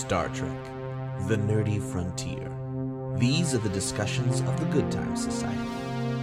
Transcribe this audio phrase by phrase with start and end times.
[0.00, 0.64] Star Trek
[1.28, 2.50] The Nerdy Frontier.
[3.18, 5.60] These are the discussions of the Good Times Society.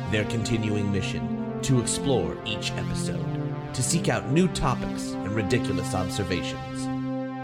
[0.10, 3.24] Their continuing mission to explore each episode,
[3.76, 6.86] to seek out new topics and ridiculous observations,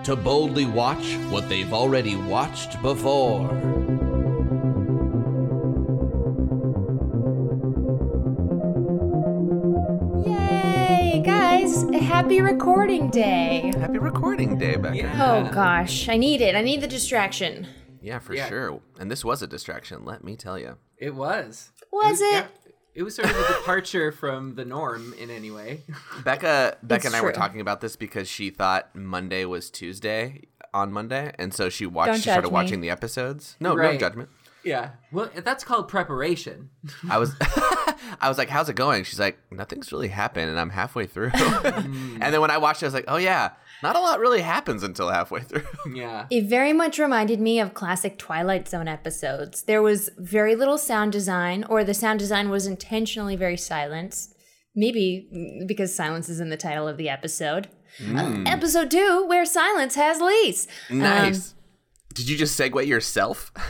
[0.08, 3.44] to boldly watch what they've already watched before.
[10.26, 11.84] Yay, guys!
[11.94, 13.72] Happy recording day.
[13.78, 14.13] Happy recording
[14.50, 14.82] day, mm-hmm.
[14.82, 15.12] Becca.
[15.20, 16.56] Oh gosh, I need it.
[16.56, 17.68] I need the distraction.
[18.02, 18.48] Yeah, for Yeah.
[18.50, 18.82] sure.
[19.00, 20.78] And this was a distraction, let me tell you.
[20.98, 21.72] It was.
[21.92, 22.32] Was it?
[22.34, 22.48] yeah,
[22.96, 25.84] it was sort of a departure from the norm in any way.
[26.24, 30.42] Becca Becca and I were talking about this because she thought Monday was Tuesday
[30.74, 32.54] on Monday, and so she watched Don't she started me.
[32.54, 33.56] watching the episodes.
[33.60, 34.30] No, no judgment.
[34.64, 34.92] Yeah.
[35.12, 36.70] Well, that's called preparation.
[37.10, 40.70] I was I was like, "How's it going?" She's like, "Nothing's really happened," and I'm
[40.72, 41.30] halfway through.
[41.74, 42.20] Mm.
[42.22, 43.52] and then when I watched it, I was like, "Oh yeah,
[43.84, 45.64] not a lot really happens until halfway through."
[45.94, 46.26] Yeah.
[46.32, 49.64] It very much reminded me of classic Twilight Zone episodes.
[49.64, 54.28] There was very little sound design, or the sound design was intentionally very silent.
[54.76, 57.68] Maybe mm, because silence is in the title of the episode.
[58.04, 60.68] Uh, episode two, where silence has lease.
[60.90, 61.54] nice.
[62.16, 63.52] Did you just segue yourself?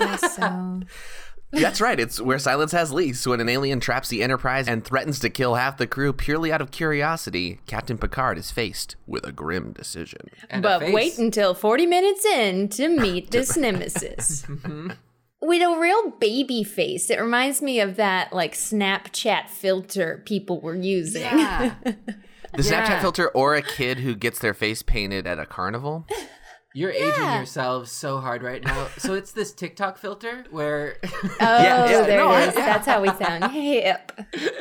[0.00, 0.80] Yes, so
[1.52, 2.00] That's right.
[2.00, 3.26] It's where silence has lease.
[3.26, 6.62] When an alien traps the Enterprise and threatens to kill half the crew purely out
[6.62, 10.28] of curiosity, Captain Picard is faced with a grim decision.
[10.48, 14.42] And but wait until 40 minutes in to meet this nemesis.
[14.46, 14.90] Mm-hmm.
[15.42, 17.10] With a real baby face.
[17.10, 21.22] It reminds me of that like Snapchat filter people were using.
[21.22, 21.74] Yeah.
[22.54, 23.00] The Snapchat Yeah.
[23.00, 26.06] filter or a kid who gets their face painted at a carnival.
[26.74, 28.88] You're aging yourselves so hard right now.
[28.98, 32.54] So it's this TikTok filter where Oh, Yeah, yeah, there no, I- it is.
[32.54, 33.44] That's how we sound.
[33.52, 34.12] Hip.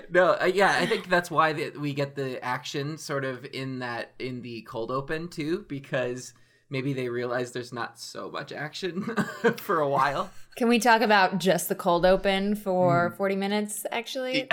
[0.10, 3.80] no, uh, yeah, I think that's why the, we get the action sort of in
[3.80, 6.34] that in the cold open too because
[6.70, 9.04] maybe they realize there's not so much action
[9.58, 10.30] for a while.
[10.58, 12.58] Can we talk about just the cold open Mm.
[12.58, 14.48] for 40 minutes, actually?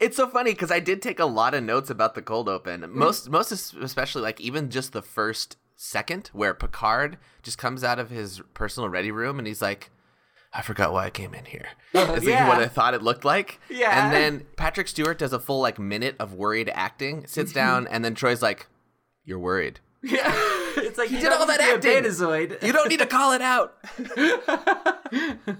[0.00, 2.84] It's so funny because I did take a lot of notes about the cold open.
[2.90, 8.10] Most, most especially like even just the first second where Picard just comes out of
[8.10, 9.90] his personal ready room and he's like,
[10.52, 12.46] "I forgot why I came in here." It's like yeah.
[12.48, 13.58] what I thought it looked like.
[13.70, 14.04] Yeah.
[14.04, 18.04] And then Patrick Stewart does a full like minute of worried acting, sits down, and
[18.04, 18.66] then Troi's like,
[19.24, 20.59] "You're worried." Yeah.
[20.76, 21.90] It's like he did all that acting.
[21.90, 22.62] Betazoid.
[22.62, 23.76] You don't need to call it out.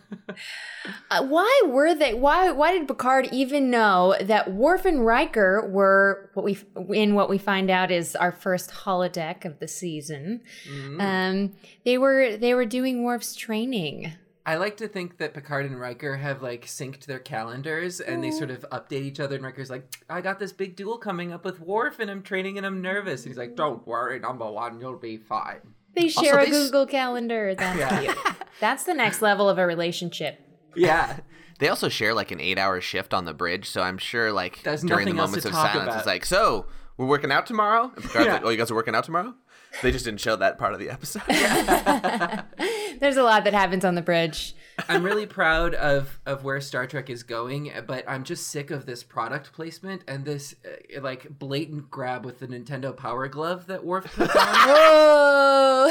[1.11, 2.15] Uh, why were they?
[2.15, 2.51] Why?
[2.53, 6.59] Why did Picard even know that Worf and Riker were what we
[6.95, 10.41] in what we find out is our first holodeck of the season?
[10.69, 11.01] Mm-hmm.
[11.01, 11.53] Um,
[11.85, 14.13] they were they were doing Worf's training.
[14.51, 18.31] I like to think that Picard and Riker have like synced their calendars and they
[18.33, 19.37] sort of update each other.
[19.37, 22.57] And Riker's like, I got this big duel coming up with Worf and I'm training
[22.57, 23.23] and I'm nervous.
[23.23, 25.61] And he's like, Don't worry, number one, you'll be fine.
[25.95, 27.55] They share a they s- Google Calendar.
[27.55, 28.01] That's Yeah.
[28.03, 28.19] cute.
[28.61, 30.41] That's the next level of a relationship.
[30.75, 31.21] Yeah.
[31.61, 34.83] They also share like an eight-hour shift on the bridge, so I'm sure like There's
[34.83, 35.97] during the moments of silence, about.
[35.99, 36.67] it's like, "So
[36.97, 38.33] we're working out tomorrow." And Picard's Yeah.
[38.35, 39.35] like, "Oh, you guys are working out tomorrow?"
[39.83, 41.23] They just didn't show that part of the episode.
[43.01, 44.55] There's a lot that happens on the bridge.
[44.89, 48.85] I'm really proud of, of where Star Trek is going, but I'm just sick of
[48.85, 53.85] this product placement and this uh, like blatant grab with the Nintendo Power Glove that
[53.85, 54.47] Worf puts on.
[54.69, 55.89] Whoa!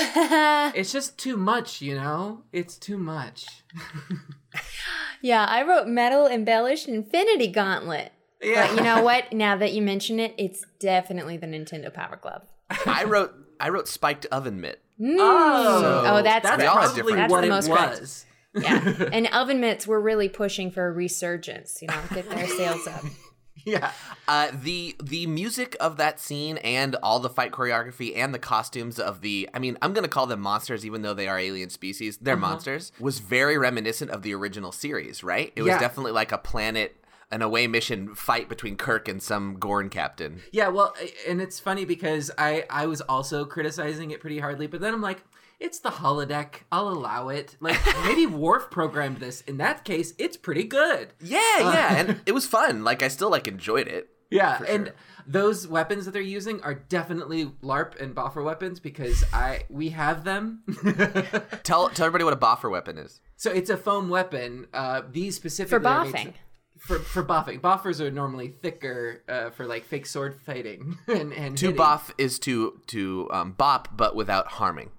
[0.75, 2.43] it's just too much, you know?
[2.51, 3.63] It's too much.
[5.21, 8.11] yeah, I wrote metal embellished Infinity Gauntlet.
[8.41, 8.67] Yeah.
[8.67, 9.33] But you know what?
[9.33, 12.43] Now that you mention it, it's definitely the Nintendo Power Glove.
[12.85, 14.81] I wrote I wrote spiked oven mitt.
[15.01, 17.99] Oh, Oh, that's that's We all have probably different- That's what the it most correct.
[18.01, 18.25] was.
[18.55, 21.81] Yeah, and oven mitts were really pushing for a resurgence.
[21.81, 23.03] You know, get their sales up.
[23.65, 23.91] Yeah.
[24.25, 28.97] Uh, the the music of that scene and all the fight choreography and the costumes
[28.99, 32.17] of the I mean I'm gonna call them monsters even though they are alien species
[32.17, 32.47] they're Uh-huh.
[32.51, 36.95] monsters was very reminiscent of the original series right it was definitely like a planet
[37.31, 40.93] an away mission fight between Kirk and some Gorn captain Yeah, well,
[41.27, 45.01] and it's funny because I I was also criticizing it pretty hardly, but then I'm
[45.01, 45.23] like,
[45.59, 46.61] it's the holodeck.
[46.71, 47.55] I'll allow it.
[47.59, 49.41] Like maybe Worf programmed this.
[49.41, 51.13] In that case, it's pretty good.
[51.21, 54.93] yeah yeah and it was fun like I still like enjoyed it Yeah, and
[55.27, 60.23] those weapons that they're using are definitely LARP and boffer weapons because I we have
[60.23, 60.63] them.
[61.63, 64.65] tell tell everybody what a boffer weapon is so it's a foam weapon.
[64.73, 66.23] Uh, these specifically For are made boffing.
[66.33, 66.39] to-
[66.79, 71.57] For, for boffing, boffers are normally thicker uh, for like fake sword fighting and and
[71.57, 71.79] to hitting.
[71.79, 74.89] boff is to to um, bop but without harming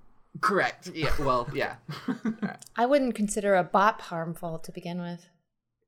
[0.41, 0.91] Correct.
[0.95, 1.13] Yeah.
[1.19, 1.49] Well.
[1.53, 1.77] Yeah.
[2.77, 5.27] I wouldn't consider a bop harmful to begin with.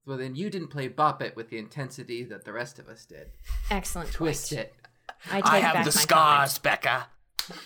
[0.04, 3.06] Well, then you didn't play Bop It with the intensity that the rest of us
[3.06, 3.28] did.
[3.70, 4.10] Excellent.
[4.10, 4.62] Twist point.
[4.62, 4.74] it.
[5.30, 7.06] I take I have back the my scars Becca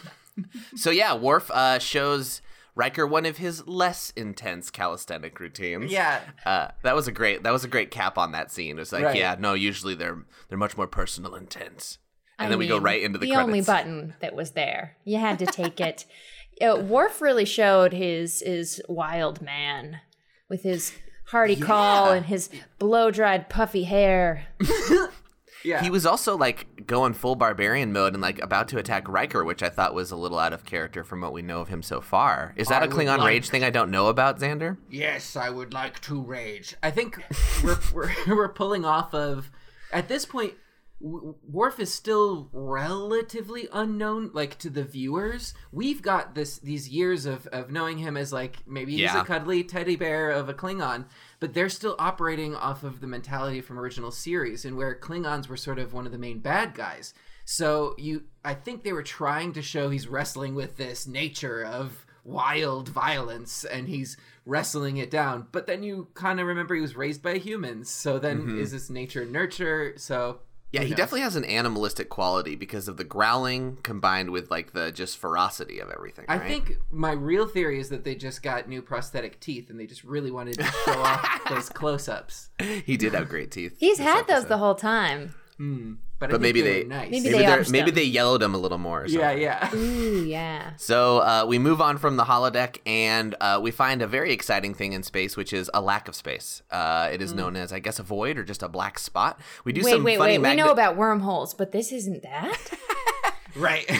[0.76, 2.42] So yeah, Worf uh, shows
[2.76, 5.90] Riker one of his less intense calisthenic routines.
[5.90, 6.20] Yeah.
[6.44, 8.76] Uh, that was a great that was a great cap on that scene.
[8.76, 9.16] It was like, Right.
[9.16, 11.98] yeah, no, usually they're they're much more personal intense.
[12.38, 13.46] And I then we go right into the, the credits.
[13.46, 14.96] only button that was there.
[15.04, 16.04] You had to take it.
[16.58, 20.00] Uh, Worf really showed his his wild man
[20.48, 20.94] with his
[21.26, 22.48] hearty call and his
[22.78, 24.46] blow dried puffy hair.
[25.64, 25.82] Yeah.
[25.82, 29.62] He was also like going full barbarian mode and like about to attack Riker, which
[29.62, 32.00] I thought was a little out of character from what we know of him so
[32.00, 32.52] far.
[32.56, 34.76] Is that I a Klingon like- rage thing I don't know about, Xander?
[34.90, 36.76] Yes, I would like to rage.
[36.82, 37.20] I think
[37.64, 39.50] we're we're, we're pulling off of
[39.92, 40.54] at this point.
[40.98, 45.52] Worf is still relatively unknown, like to the viewers.
[45.70, 49.20] We've got this these years of of knowing him as like maybe he's Yeah.
[49.20, 51.04] a cuddly teddy bear of a Klingon,
[51.40, 55.56] but they're still operating off of the mentality from original series, and where Klingons were
[55.56, 57.14] sort of one of the main bad guys.
[57.44, 62.04] So you, I think they were trying to show he's wrestling with this nature of
[62.24, 65.46] wild violence and he's wrestling it down.
[65.52, 67.88] But then you kind of remember he was raised by humans.
[67.88, 68.60] So then mm-hmm.
[68.60, 69.94] is this nature nurture?
[69.96, 70.40] So
[70.72, 74.72] Yeah, who he definitely has an animalistic quality because of the growling combined with like
[74.72, 76.24] the just ferocity of everything.
[76.28, 76.46] I right?
[76.46, 80.04] think my real theory is that they just got new prosthetic teeth and they just
[80.04, 82.50] really wanted to show off those close-ups.
[82.84, 83.76] he did have great teeth.
[83.78, 85.34] He's this had those the whole time.
[85.58, 87.10] But, But maybe they, they- nice.
[87.10, 89.02] Maybe Maybe they they maybe they yellowed them a little more.
[89.04, 89.38] Or something.
[89.40, 89.74] yeah, yeah.
[89.74, 90.70] Ooh, yeah.
[90.76, 94.74] So uh, we move on from the holodeck, and uh, we find a very exciting
[94.74, 96.62] thing in space, which is a lack of space.
[96.70, 99.40] Uh, it is known as, I guess, a void or just a black spot.
[99.64, 100.38] We do Wait, some wait, funny wait.
[100.42, 102.58] magnet- We know about wormholes, but this isn't that.
[103.56, 103.90] right.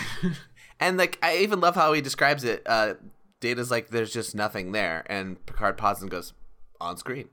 [0.81, 2.63] and like I even love how he describes it.
[2.67, 2.95] Uh,
[3.41, 6.33] Data's like, "There's just nothing there," and Picard pauses and goes,
[6.81, 7.29] "On screen."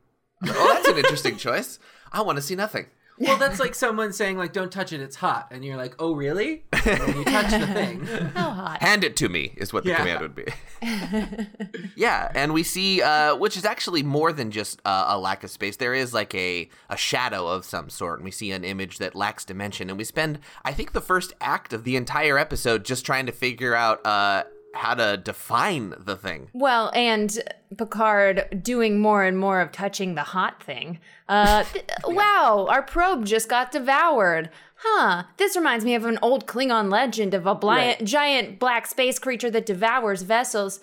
[0.45, 1.79] oh, that's an interesting choice.
[2.11, 2.87] I want to see nothing.
[3.19, 6.13] Well, that's like someone saying like, "Don't touch it; it's hot," and you're like, "Oh,
[6.15, 8.05] really?" And you touch the thing.
[8.35, 8.81] How hot.
[8.81, 9.97] Hand it to me is what the Yeah.
[9.97, 10.45] command would be.
[11.95, 15.49] yeah, and we see, uh, which is actually more than just uh, a lack of
[15.51, 15.77] space.
[15.77, 19.15] There is like a a shadow of some sort, and we see an image that
[19.15, 19.89] lacks dimension.
[19.89, 23.31] And we spend, I think, the first act of the entire episode just trying to
[23.31, 24.43] figure out uh,
[24.73, 26.49] how to define the thing.
[26.53, 27.37] Well, and
[27.77, 30.99] Picard doing more and more of touching the hot thing.
[31.29, 34.49] Uh, th- wow, our probe just got devoured.
[34.77, 38.03] Huh, this reminds me of an old Klingon legend of a bli- Right.
[38.03, 40.79] giant black space creature that devours vessels.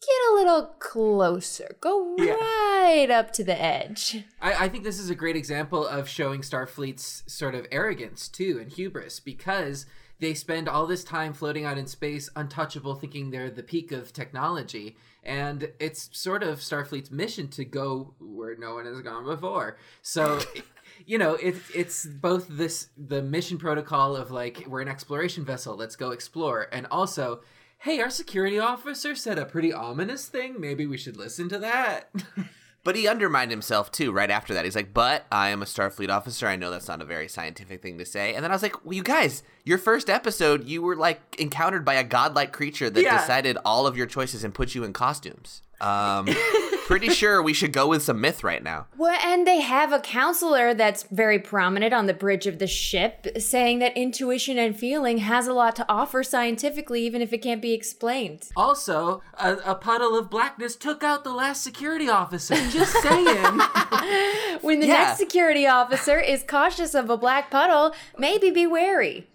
[0.00, 1.76] Get a little closer.
[1.80, 2.34] Go Yeah.
[2.34, 4.24] right up to the edge.
[4.40, 8.58] I, I think this is a great example of showing Starfleet's sort of arrogance too
[8.60, 9.86] and hubris because
[10.20, 14.12] they spend all this time floating out in space, untouchable, thinking they're the peak of
[14.12, 14.96] technology.
[15.22, 19.78] And it's sort of Starfleet's mission to go where no one has gone before.
[20.02, 20.40] So,
[21.06, 25.76] you know, it's it's both this the mission protocol of like we're an exploration vessel,
[25.76, 27.40] let's go explore, and also.
[27.82, 30.60] Hey, our security officer said a pretty ominous thing.
[30.60, 32.10] Maybe we should listen to that.
[32.88, 34.64] But he undermined himself too right after that.
[34.64, 36.46] He's like, "But I am a Starfleet officer.
[36.46, 38.82] I know that's not a very scientific thing to say." And then I was like,
[38.82, 43.02] "Well, you guys, your first episode, you were like encountered by a godlike creature that
[43.02, 43.20] Yeah.
[43.20, 46.28] decided all of your choices and put you in costumes." Um,
[46.88, 48.86] pretty sure we should go with some myth right now.
[48.96, 53.26] Well, and they have a counselor that's very prominent on the bridge of the ship
[53.38, 57.60] saying that intuition and feeling has a lot to offer scientifically, even if it can't
[57.62, 58.48] be explained.
[58.56, 62.54] Also, a, a puddle of blackness took out the last security officer.
[62.70, 63.60] Just saying.
[64.62, 65.04] When the Yeah.
[65.04, 69.28] next security officer is cautious of a black puddle, maybe be wary.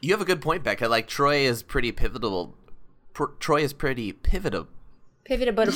[0.00, 0.86] You have a good point, Becca.
[0.88, 2.54] Like Troi is pretty pivotal.
[3.14, 4.68] Pr- Troi is pretty pivotal.
[5.28, 5.66] Pivotable.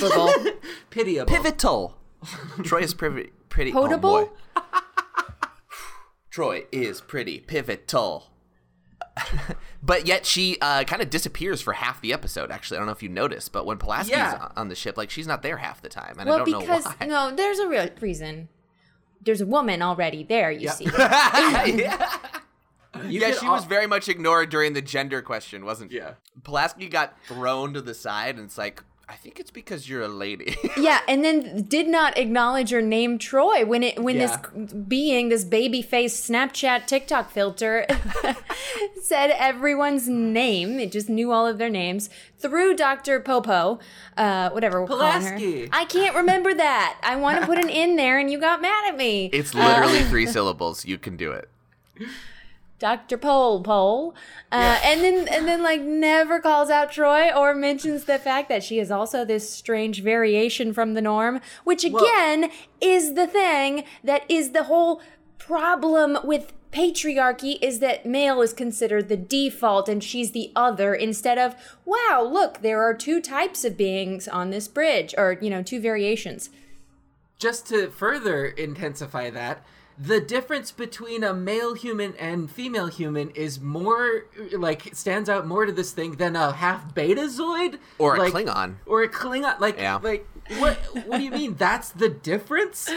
[0.90, 1.26] Pitiable.
[1.34, 1.96] Pivotal.
[2.62, 3.72] Troi is pretty pretty.
[3.72, 4.10] Potable?
[4.10, 4.62] Oh boy.
[6.30, 8.30] Troi is pretty pivotal.
[9.82, 12.50] but yet she uh, kind of disappears for half the episode.
[12.50, 14.48] Actually, I don't know if you noticed, but when Pulaski's Yeah.
[14.56, 16.84] on the ship, like she's not there half the time, and I well, don't because
[16.84, 17.06] know why.
[17.06, 18.48] no, there's a real reason.
[19.20, 20.70] There's a woman already there, you Yeah.
[20.72, 20.84] see.
[20.98, 22.18] yeah,
[23.04, 25.96] You yeah could she was very much ignored during the gender question, wasn't she?
[25.98, 26.14] Yeah.
[26.44, 30.08] Pulaski got thrown to the side, and it's like, I think it's because you're a
[30.08, 30.54] lady.
[30.76, 34.36] yeah, and then did not acknowledge your name Troi when it when Yeah.
[34.54, 37.86] this being, this baby face Snapchat TikTok filter
[39.02, 40.78] said everyone's name.
[40.78, 43.18] It just knew all of their names through Dr.
[43.20, 43.78] Popo,
[44.16, 45.36] uh, whatever we're calling her.
[45.38, 45.68] Pulaski.
[45.72, 46.98] I can't remember that.
[47.02, 49.30] I want to put an in there, and you got mad at me.
[49.32, 50.84] it's literally three syllables.
[50.84, 51.48] You can do it.
[52.78, 53.18] Dr.
[53.18, 54.14] Pole Pole,
[54.52, 58.62] uh, and then and then like never calls out Troi or mentions the fact that
[58.62, 64.22] she is also this strange variation from the norm, which again is the thing that
[64.28, 65.02] is the whole
[65.38, 71.38] problem with patriarchy is that male is considered the default and she's the other instead
[71.38, 71.54] of,
[71.84, 75.80] wow, look, there are two types of beings on this bridge, or, you know, two
[75.80, 76.50] variations.
[77.38, 79.64] Just to further intensify that,
[80.00, 85.66] the difference between a male human and female human is more like stands out more
[85.66, 88.76] to this thing than a half betazoid Or a Klingon.
[88.86, 89.58] or a Klingon.
[89.60, 89.96] Like, Yeah.
[90.02, 90.26] like
[90.58, 90.76] what?
[91.06, 91.54] What do you mean?
[91.56, 92.88] That's the difference?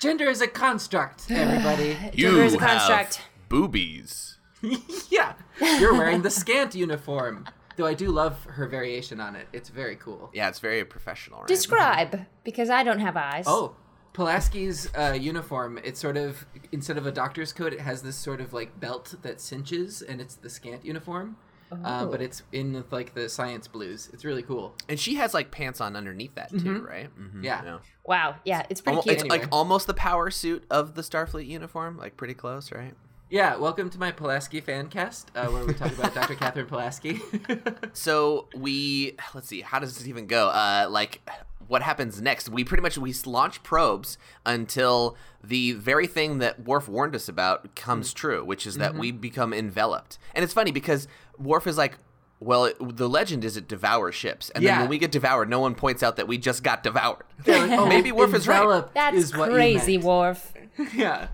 [0.00, 1.96] Gender is a construct, everybody.
[2.14, 3.20] Gender is a have construct.
[3.48, 4.38] boobies.
[5.10, 7.46] yeah, you're wearing the scant uniform.
[7.76, 9.48] Though I do love her variation on it.
[9.54, 10.30] It's very cool.
[10.34, 11.48] Yeah, it's very professional, right?
[11.48, 13.44] Describe, because I don't have eyes.
[13.46, 13.74] Oh,
[14.12, 18.40] Pulaski's uh, uniform, it's sort of, instead of a doctor's coat, it has this sort
[18.40, 21.36] of like belt that cinches, and it's the scant uniform.
[21.84, 24.10] Uh, but it's in with, like the science blues.
[24.12, 24.74] It's really cool.
[24.88, 26.84] and she has like pants on underneath that too, Mhm.
[26.84, 27.08] right?
[27.16, 27.78] Mhm, Yeah.
[28.04, 29.12] Wow, yeah, it's pretty Almo- cute.
[29.14, 29.38] it's Anyway.
[29.38, 32.94] like almost the power suit of the Starfleet uniform, like pretty close, right?
[33.30, 36.34] Yeah, welcome to my Pulaski fan cast, uh, where we talk about Dr.
[36.34, 37.20] Catherine Pulaski.
[37.92, 40.48] So we let's see, how does this even go?
[40.48, 41.20] Uh, like
[41.68, 42.48] what happens next?
[42.48, 47.76] We pretty much we launch probes until the very thing that Worf warned us about
[47.76, 50.18] comes true, which is that we become enveloped.
[50.34, 51.06] And it's funny because
[51.38, 51.98] Worf is like.
[52.42, 55.60] Well, it, the legend is it devours ships, and then when we get devoured, no
[55.60, 57.26] one points out that we just got devoured.
[57.46, 58.86] Like, oh, Maybe Worf is right.
[58.94, 60.06] That's is what crazy, meant.
[60.06, 60.54] Worf.
[60.94, 61.28] Yeah.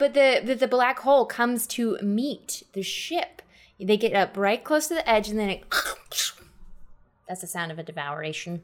[0.00, 3.42] But the, the the black hole comes to meet the ship.
[3.78, 5.64] They get up right close to the edge, and then it.
[7.28, 8.62] That's the sound of a devouration.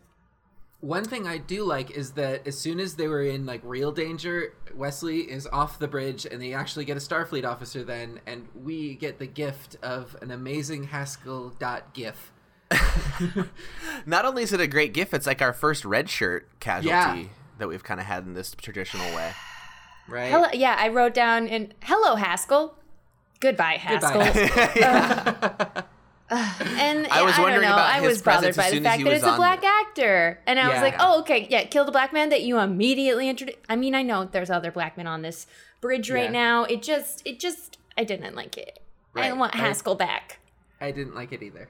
[0.81, 3.93] One thing I do like is that as soon as they were in like real
[3.93, 8.49] danger, Wesley is off the bridge and they actually get a Starfleet officer then, and
[8.55, 12.33] we get the gift of an amazing Haskell dot GIF.
[14.07, 17.29] Not only is it a great gif, it's like our first red shirt casualty Yeah.
[17.59, 19.33] that we've kind of had in this traditional way.
[20.09, 20.31] Right?
[20.31, 22.77] Hello, yeah, I wrote down in hello Haskell.
[23.41, 24.23] Goodbye, Haskell.
[24.33, 25.83] Goodbye.
[26.29, 27.75] And I was I don't wondering know.
[27.75, 30.69] about I was bothered by the fact that it's a black the- actor, and I
[30.73, 33.95] was like, "Oh, okay, yeah, kill the black man that you immediately introduced." I mean,
[33.95, 35.47] I know there's other black men on this
[35.81, 36.31] bridge right Yeah.
[36.31, 36.65] now.
[36.65, 38.81] It just, it just, I didn't like it.
[39.15, 39.37] I Right.
[39.37, 40.41] want I- Haskell back.
[40.81, 41.69] I didn't like it either.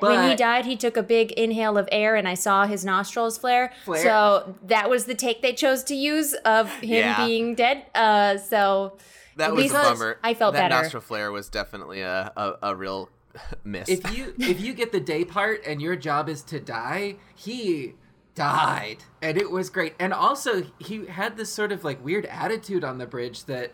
[0.00, 2.84] But, when he died, he took a big inhale of air, and I saw his
[2.84, 3.72] nostrils flare.
[3.84, 4.02] Flare.
[4.02, 7.26] So that was the take they chose to use of him Yeah.
[7.26, 7.84] being dead.
[7.94, 8.96] Uh, so
[9.36, 10.18] That was a bummer.
[10.24, 10.82] I felt that better.
[10.82, 13.08] nostril flare was definitely a, a, a real
[13.64, 13.88] miss.
[13.88, 17.94] If you if you get the day part and your job is to die, he
[18.34, 19.94] died, and it was great.
[19.98, 23.72] And also, he had this sort of like weird attitude on the bridge that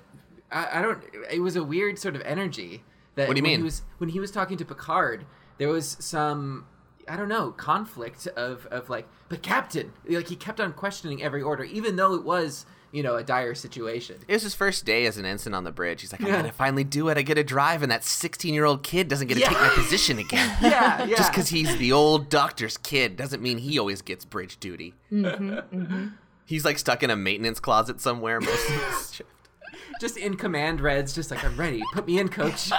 [0.50, 1.02] I, I don't.
[1.30, 2.82] It was a weird sort of energy.
[3.14, 3.60] That What do you when mean?
[3.60, 5.24] He was when he was talking to Picard,
[5.58, 6.66] there was some.
[7.06, 11.42] I don't know conflict of of like, but Captain, like he kept on questioning every
[11.42, 14.16] order, even though it was you know a dire situation.
[14.26, 16.00] it was his first day as an ensign on the bridge.
[16.00, 16.36] He's like, I'm Yeah.
[16.36, 17.18] gonna finally do it.
[17.18, 19.68] I get to drive, and that 16 year old kid doesn't get to take my
[19.74, 20.56] position again.
[20.62, 21.16] Yeah, yeah.
[21.16, 24.94] Just because he's the old doctor's kid doesn't mean he always gets bridge duty.
[25.12, 26.08] Mm-hmm,
[26.46, 29.30] He's like stuck in a maintenance closet somewhere most of his shift.
[30.00, 31.82] just in command reds, just like I'm ready.
[31.92, 32.70] Put me in, coach.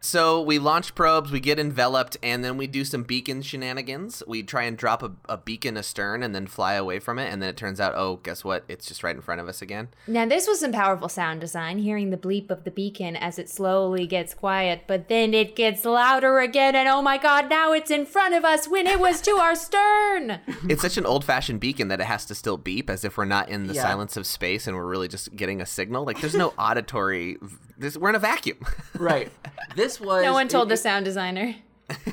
[0.00, 4.22] So we launch probes, we get enveloped, and then we do some beacon shenanigans.
[4.28, 7.42] We try and drop a, a beacon astern and then fly away from it, and
[7.42, 8.64] then it turns out, oh, guess what?
[8.68, 9.88] It's just right in front of us again.
[10.06, 13.48] Now, this was some powerful sound design, hearing the bleep of the beacon as it
[13.48, 17.90] slowly gets quiet, but then it gets louder again, and oh my god, now it's
[17.90, 20.40] in front of us when it was to our stern!
[20.68, 23.24] It's such an old fashioned beacon that it has to still beep as if we're
[23.24, 23.82] not in the Yeah.
[23.82, 26.04] silence of space and we're really just getting a signal.
[26.04, 27.38] Like there's no auditory.
[27.78, 28.58] This, we're in a vacuum.
[28.98, 29.30] right.
[29.74, 31.56] This was No one told it- the it- sound designer.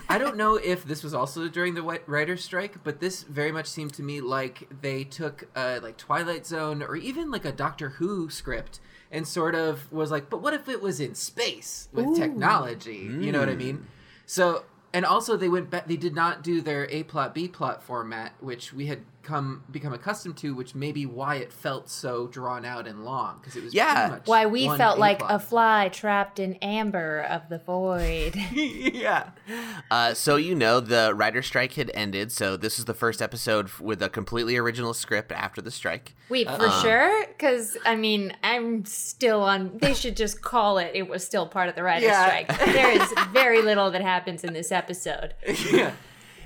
[0.08, 3.52] I don't know if this was also during the wet- writer's strike, but this very
[3.52, 7.52] much seemed to me like they took uh, like Twilight Zone or even like a
[7.52, 8.80] Doctor Who script
[9.12, 12.98] and sort of was like, but what if it was in space with technology?
[13.20, 13.88] You know what I mean?
[14.28, 15.88] So and also they went back.
[15.88, 19.94] They did not do their A plot B plot format, which we had come become
[19.94, 23.64] accustomed to, which may be why it felt so drawn out and long because it
[23.64, 23.94] was Yeah.
[23.94, 25.32] pretty much Why we one felt like A-plot.
[25.36, 28.36] a fly trapped in amber of the void.
[28.52, 29.30] yeah.
[29.90, 33.70] Uh, so you know the writer strike had ended, so this is the first episode
[33.80, 36.16] with a completely original script after the strike.
[36.30, 37.26] Wait, for sure?
[37.28, 39.78] Because, I mean, I'm still on.
[39.78, 42.26] They should just call it, it was still part of the writer's Yeah.
[42.26, 42.74] strike.
[42.74, 45.34] There is very little that happens in this episode.
[45.72, 45.92] yeah.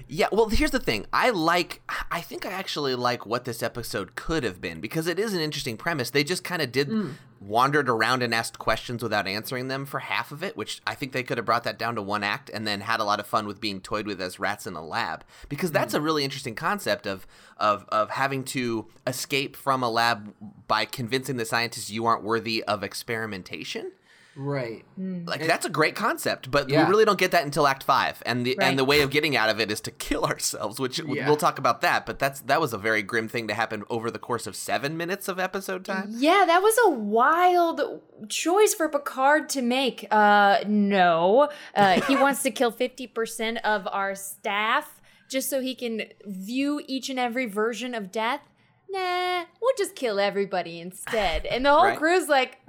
[0.10, 1.06] Yeah, well, here's the thing.
[1.12, 5.20] I like, I think I actually like what this episode could have been because it
[5.20, 6.12] is an interesting premise.
[6.12, 7.12] They just kind of did hmm.
[7.42, 11.12] wandered around and asked questions without answering them for half of it, which I think
[11.12, 13.28] they could have brought that down to one act and then had a lot of
[13.28, 16.00] fun with being toyed with as rats in a lab because that's hmm.
[16.00, 20.34] a really interesting concept of of of having to escape from a lab
[20.68, 23.92] by convincing the scientists you aren't worthy of experimentation.
[24.40, 24.86] Right.
[24.98, 26.84] Like that's a great concept, but Yeah.
[26.84, 28.68] we really don't get that until Act Five, and the Right.
[28.68, 31.28] and the way of getting out of it is to kill ourselves, which Yeah.
[31.28, 32.06] we'll talk about that.
[32.06, 34.96] But that's that was a very grim thing to happen over the course of seven
[34.96, 36.10] minutes of episode time.
[36.12, 37.82] Yeah, that was a wild
[38.30, 40.06] choice for Picard to make.
[40.12, 45.74] Uh, no, uh, he wants to kill fifty percent of our staff just so he
[45.76, 48.42] can view each and every version of death.
[48.90, 51.46] Nah, we'll just kill everybody instead.
[51.46, 51.98] And the whole Right.
[51.98, 52.60] crew's like,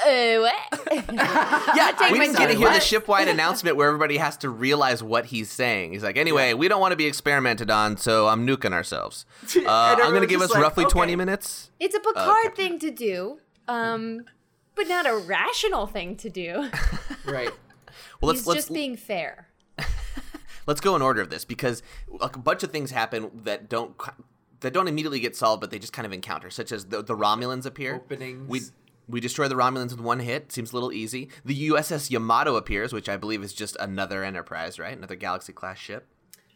[0.00, 0.54] uh, what?
[1.76, 2.56] Yeah, take we my didn't get to time.
[2.58, 2.82] hear the What?
[2.82, 5.92] shipwide announcement where everybody has to realize what he's saying.
[5.92, 9.24] He's like, anyway, we don't want to be experimented on, so I'm nuking ourselves.
[9.56, 11.70] Uh, I'm going to give us like, roughly 20 minutes.
[11.80, 14.24] It's a Picard thing to do, um,
[14.74, 16.68] but not a rational thing to do.
[17.24, 17.50] Right.
[18.20, 19.48] Well, let's He's let's just being fair.
[20.66, 21.82] let's go in order of this because
[22.20, 23.94] a bunch of things happen that don't
[24.60, 27.16] that don't immediately get solved, but they just kind of encounter, such as the, the
[27.16, 27.96] Romulans appear.
[27.96, 28.48] Openings.
[28.48, 28.60] We
[29.08, 30.52] we destroy the Romulans with one hit.
[30.52, 31.28] Seems a little easy.
[31.44, 34.96] The USS Yamato appears, which I believe is just another Enterprise, right?
[34.96, 36.06] Another Galaxy class ship.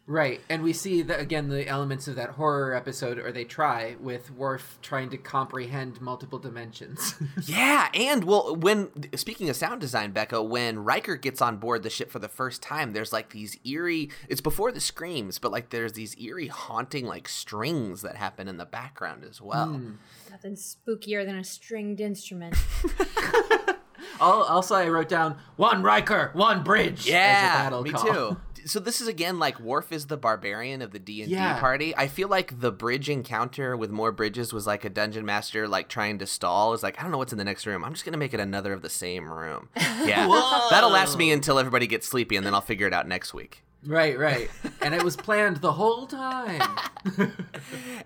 [0.09, 3.97] Right, and we see that again the elements of that horror episode, or they try
[3.99, 7.15] with Worf trying to comprehend multiple dimensions.
[7.45, 11.89] Yeah, and well, when speaking of sound design, Becca, when Riker gets on board the
[11.89, 14.09] ship for the first time, there's like these eerie.
[14.27, 18.57] It's before the screams, but like there's these eerie, haunting like strings that happen in
[18.57, 19.67] the background as well.
[19.67, 19.93] Hmm.
[20.31, 22.55] Nothing spookier than a stringed instrument.
[24.21, 27.07] Al- also, I wrote down one Riker, one bridge.
[27.07, 28.05] Yeah, me call.
[28.05, 28.37] too.
[28.65, 31.95] So this is again like Worf is the barbarian of the D and D party.
[31.95, 35.87] I feel like the bridge encounter with more bridges was like a dungeon master like
[35.87, 36.73] trying to stall.
[36.73, 37.85] Is like I don't know what's in the next room.
[37.85, 39.69] I'm just gonna make it another of the same room.
[40.05, 40.27] Yeah,
[40.69, 43.63] that'll last me until everybody gets sleepy, and then I'll figure it out next week.
[43.87, 44.49] Right, right,
[44.81, 46.61] and it was planned the whole time.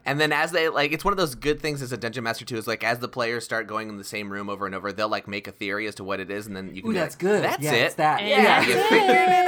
[0.03, 2.43] And then as they like, it's one of those good things as a dungeon master
[2.43, 2.57] too.
[2.57, 5.07] Is like as the players start going in the same room over and over, they'll
[5.09, 6.89] like make a theory as to what it is, and then you can.
[6.89, 7.43] Ooh, be that's like, good.
[7.43, 7.81] That's yeah, it.
[7.83, 8.23] It's that.
[8.23, 8.41] Yeah.
[8.41, 9.47] Yeah, you That's figured it.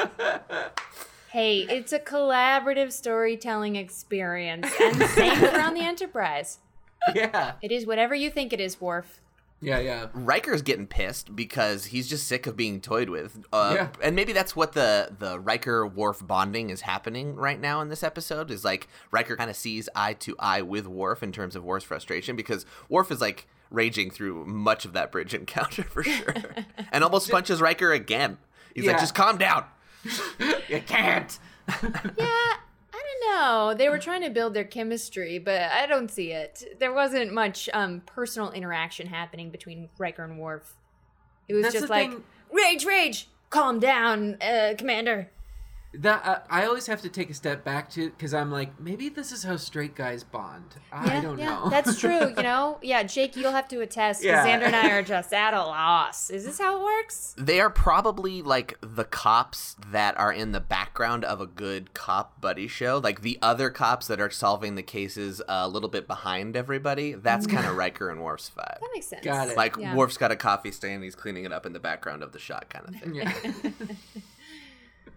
[0.00, 0.72] out.
[1.30, 6.58] Hey, it's a collaborative storytelling experience, and same for on the Enterprise.
[7.14, 9.20] yeah, It is whatever you think it is, Worf.
[9.64, 10.06] Yeah, yeah.
[10.12, 13.44] Riker's getting pissed because he's just sick of being toyed with.
[13.52, 13.88] Uh, Yeah.
[14.02, 18.02] And maybe that's what the the Riker Worf bonding is happening right now in this
[18.02, 18.50] episode.
[18.50, 21.86] Is like Riker kind of sees eye to eye with Worf in terms of Worf's
[21.86, 26.34] frustration because Worf is like raging through much of that bridge encounter for sure,
[26.92, 28.38] and almost punches Riker again.
[28.74, 29.64] He's like, just calm down.
[30.68, 31.38] You can't.
[32.18, 32.54] Yeah,
[33.34, 33.74] I.
[33.74, 36.76] They were trying to build their chemistry, but I don't see it.
[36.78, 40.74] There wasn't much um, personal interaction happening between Riker and Worf.
[41.48, 45.30] It was That's just like, thing- rage, rage, calm down, uh, Commander.
[45.98, 49.08] That uh, I always have to take a step back to because I'm like maybe
[49.08, 50.64] this is how straight guys bond.
[50.92, 51.68] I Yeah, don't yeah, know.
[51.70, 52.32] That's true.
[52.36, 54.20] You know, yeah, Jake, you'll have to attest.
[54.20, 54.44] 'cause Yeah.
[54.46, 56.30] Xander and I are just at a loss.
[56.30, 57.34] Is this how it works?
[57.38, 62.40] They are probably like the cops that are in the background of a good cop
[62.40, 66.56] buddy show, like the other cops that are solving the cases a little bit behind
[66.56, 67.14] everybody.
[67.14, 68.80] That's kind of Riker and Worf's vibe.
[68.80, 69.24] That makes sense.
[69.24, 69.56] Got it.
[69.56, 69.94] Like Yeah.
[69.94, 72.68] Worf's got a coffee stand, he's cleaning it up in the background of the shot,
[72.68, 73.14] kind of thing.
[73.14, 73.32] Yeah.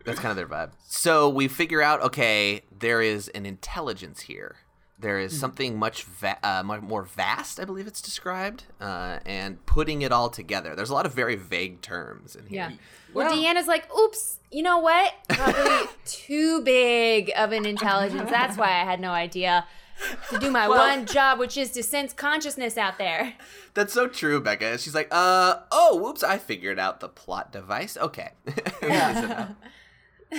[0.08, 0.72] That's kind of their vibe.
[0.88, 4.56] So we figure out, okay, there is an intelligence here.
[5.00, 5.28] There Hmm.
[5.28, 10.12] something much va- uh, much more vast, I believe it's described, uh, and putting it
[10.12, 10.76] all together.
[10.76, 12.70] There's a lot of very vague terms in here.
[12.72, 12.72] Yeah.
[13.14, 15.14] Well, Well- Deanna's like, oops, you know what?
[15.30, 18.30] Probably too big of an intelligence.
[18.32, 19.66] That's why I had no idea
[20.32, 23.34] to do my Well- one job, which is to sense consciousness out there.
[23.76, 24.80] That's so true, Becca.
[24.80, 27.98] She's like, uh, oh, whoops, I figured out the plot device.
[27.98, 28.32] Okay.
[28.82, 29.50] Yeah.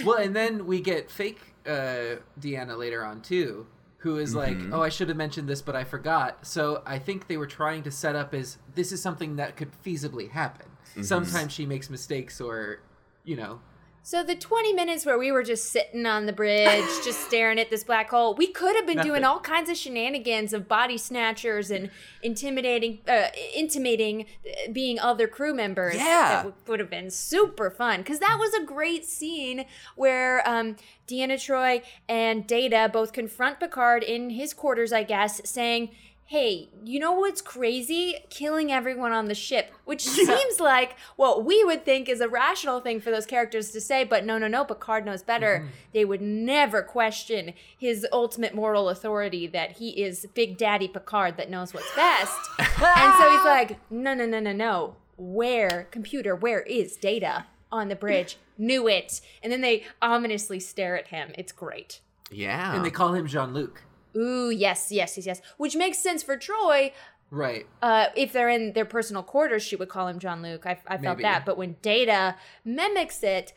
[0.05, 3.66] Well, and then we get fake uh, Deanna later on too,
[3.98, 4.74] who is like, Mm-hmm.
[4.74, 7.83] "Oh, I should have mentioned this, but I forgot." So I think they were trying
[7.85, 10.66] to set up as this is something that could feasibly happen.
[10.90, 11.03] Mm-hmm.
[11.03, 12.81] Sometimes she makes mistakes, or
[13.24, 13.61] you know,
[14.03, 17.69] So the 20 minutes where we were just sitting on the bridge, just staring at
[17.69, 21.71] this black hole, we could have been doing all kinds of shenanigans of body snatchers
[21.71, 21.91] and
[22.23, 25.97] intimidating, uh, intimating uh, being other crew members.
[25.97, 26.03] Yeah.
[26.05, 30.77] That w- would have been super fun because that was a great scene where um,
[31.07, 35.91] Deanna Troi and Data both confront Picard in his quarters, I guess, saying,
[36.29, 38.14] hey, you know what's crazy?
[38.29, 42.81] Killing everyone on the ship, which seems like what we would think is a rational
[42.81, 45.61] thing for those characters to say, but no, no, no, Picard knows better.
[45.61, 45.69] Mm-hmm.
[45.95, 51.49] They would never question his ultimate moral authority that he is Big Daddy Picard that
[51.49, 52.38] knows what's best.
[52.59, 54.97] and so he's like, no, no, no, no, no.
[55.17, 58.37] Where, computer, where is data on the bridge?
[58.59, 59.23] Knew it.
[59.43, 61.33] And then they ominously stare at him.
[61.38, 62.01] It's great.
[62.31, 62.75] Yeah.
[62.75, 63.83] And they call him Jean Luc.
[64.19, 65.41] Ooh, yes, yes, yes, yes.
[65.57, 66.93] Which makes sense for Troi.
[67.31, 67.67] Right.
[67.83, 70.65] Uh, if they're in their personal quarters, she would call him John Luke.
[70.67, 71.23] I, I felt Maybe.
[71.25, 71.45] that.
[71.47, 73.53] But when Data mimics it,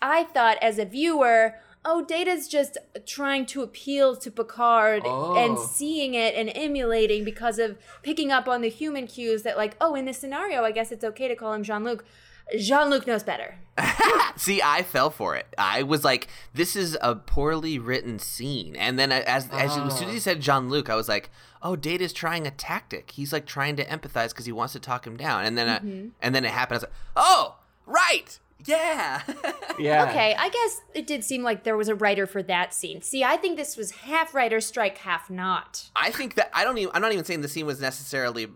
[0.00, 5.68] I thought as a viewer, oh, Data's just trying to appeal to Picard and Oh.
[5.72, 9.94] seeing it and emulating because of picking up on the human cues that, like, oh,
[9.96, 12.04] in this scenario, I guess it's okay to call him Jean Luc.
[12.58, 13.56] Jean Luc knows better.
[14.36, 15.46] See, I fell for it.
[15.56, 19.98] I was like, "This is a poorly written scene." And then, I- as as, as
[19.98, 20.18] soon as you oh.
[20.18, 21.30] said John Luke, I was like,
[21.62, 23.12] "Oh, Data's trying a tactic.
[23.12, 25.78] He's like trying to empathize because he wants to talk him down." And then, I,
[26.24, 26.74] and then it happened.
[26.74, 29.22] I was like, "Oh, right, yeah."
[29.78, 30.10] Yeah.
[30.10, 33.00] Okay, I guess it did seem like there was a writer for that scene.
[33.00, 35.88] See, I think this was half writer strike, half not.
[35.96, 36.94] I think that I don't even.
[36.94, 38.48] I'm not even saying the scene was necessarily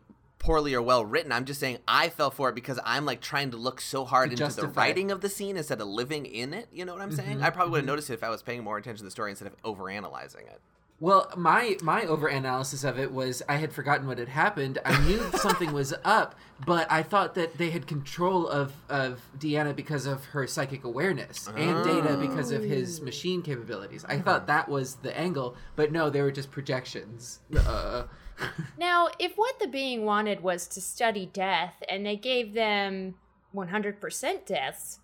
[0.44, 1.32] poorly or well written.
[1.32, 4.30] I'm just saying I fell for it because I'm like trying to look so hard
[4.30, 4.76] into the it.
[4.76, 6.68] writing of the scene instead of living in it.
[6.70, 7.42] You know what I'm saying?
[7.42, 9.30] I probably would have noticed it if I was paying more attention to the story
[9.30, 10.60] instead of overanalyzing it.
[11.00, 14.78] Well, my my overanalysis of it was I had forgotten what had happened.
[14.84, 19.74] I knew something was up, but I thought that they had control of of Deanna
[19.74, 24.04] because of her psychic awareness and Data because of his machine capabilities.
[24.04, 27.40] I thought that was the angle, but no, they were just projections.
[27.56, 28.04] Uh,
[28.78, 33.14] Now, if what the being wanted was to study death and they gave them
[33.54, 34.98] 100% deaths,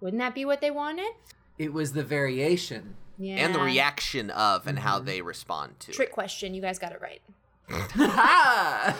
[0.00, 1.12] wouldn't that be what they wanted?
[1.58, 2.96] it was the variation.
[3.18, 3.36] Yeah.
[3.36, 5.04] and the reaction of and how mm-hmm.
[5.06, 6.12] they respond to Trick it.
[6.12, 7.20] question, you guys got it right.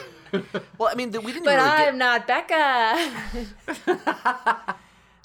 [0.79, 2.27] Well, I mean, we didn't But really I'm get.
[2.27, 3.13] not Becca.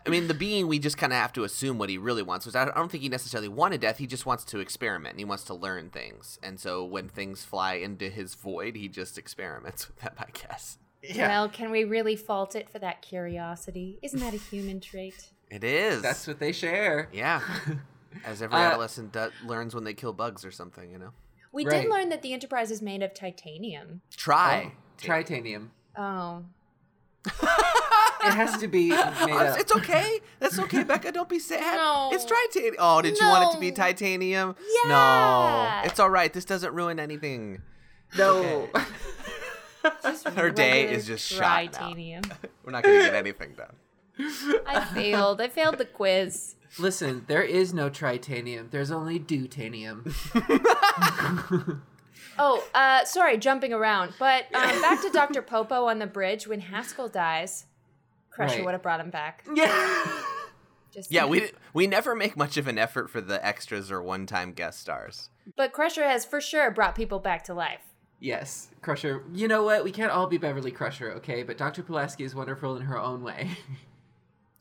[0.06, 2.46] I mean, the being we just kind of have to assume what he really wants.
[2.46, 3.98] Which I don't, think he necessarily wanted death.
[3.98, 5.14] He just wants to experiment.
[5.14, 8.88] and He wants to learn things, and so when things fly into his void, he
[8.88, 10.14] just experiments with them.
[10.20, 11.28] I guess Yeah.
[11.30, 14.00] Well, can we really fault it for that curiosity?
[14.02, 15.30] Isn't that a human trait?
[15.50, 16.02] it is.
[16.02, 17.10] That's what they share.
[17.12, 17.42] yeah.
[18.26, 21.12] As every Uh, adolescent do- learns when they kill bugs or something, you know.
[21.52, 21.82] We Right.
[21.84, 24.02] did learn that the Enterprise is made of titanium.
[24.16, 24.72] Try.
[24.74, 25.70] Oh, tritanium.
[25.98, 26.44] Oh.
[28.26, 29.60] It has to be made up.
[29.60, 30.20] it's okay.
[30.40, 31.12] That's okay, Becca.
[31.12, 31.78] Don't be sad.
[31.78, 32.10] No.
[32.12, 32.76] It's titanium.
[32.80, 34.56] Oh, did you want it to be titanium?
[34.60, 34.90] Yeah.
[34.90, 35.82] No.
[35.86, 36.32] It's all right.
[36.32, 37.62] This doesn't ruin anything.
[38.18, 38.70] no.
[40.36, 41.94] Her day is just shot now.
[42.64, 43.76] We're not going to get anything done.
[44.66, 45.40] I failed.
[45.40, 46.56] I failed the quiz.
[46.80, 48.72] Listen, there is no tritanium.
[48.72, 50.12] There's only deutanium.
[52.38, 54.14] Oh, uh, sorry, jumping around.
[54.20, 55.42] But um, back to Dr.
[55.42, 57.66] Popo on the bridge when Haskell dies.
[58.36, 58.66] Crusher Right.
[58.66, 59.44] would have brought him back.
[59.56, 60.22] Yeah.
[60.92, 64.54] Just Yeah, we we never make much of an effort for the extras or one-time
[64.54, 65.30] guest stars.
[65.58, 67.82] But Crusher has for sure brought people back to life.
[68.20, 69.24] Yes, Crusher.
[69.34, 69.84] You know what?
[69.84, 71.44] We can't all be Beverly Crusher, okay?
[71.44, 71.84] But Dr.
[71.84, 73.50] Pulaski is wonderful in her own way.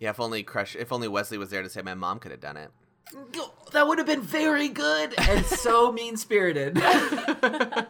[0.01, 2.41] Yeah, if only Crush, if only Wesley was there to say my mom could have
[2.41, 2.71] done it.
[3.73, 6.77] that would have been very good and so mean spirited.
[6.83, 7.87] Oh.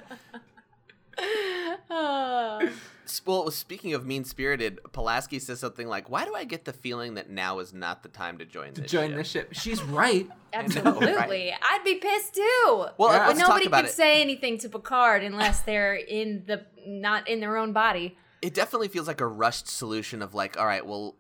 [1.90, 2.60] Ah.
[3.04, 7.14] S- Well, speaking of mean-spirited, Pulaski says something like, "Why do I get the feeling
[7.14, 9.48] that now is not the time to join this Join ship?" the ship.
[9.52, 10.28] She's right.
[10.52, 11.52] Absolutely.
[11.52, 12.86] I'd be pissed too.
[12.98, 13.26] Well, Yeah.
[13.28, 13.90] let's nobody could it.
[13.92, 18.16] say anything to Picard unless they're in the not in their own body.
[18.42, 21.14] it definitely feels like a rushed solution of like, all right, well,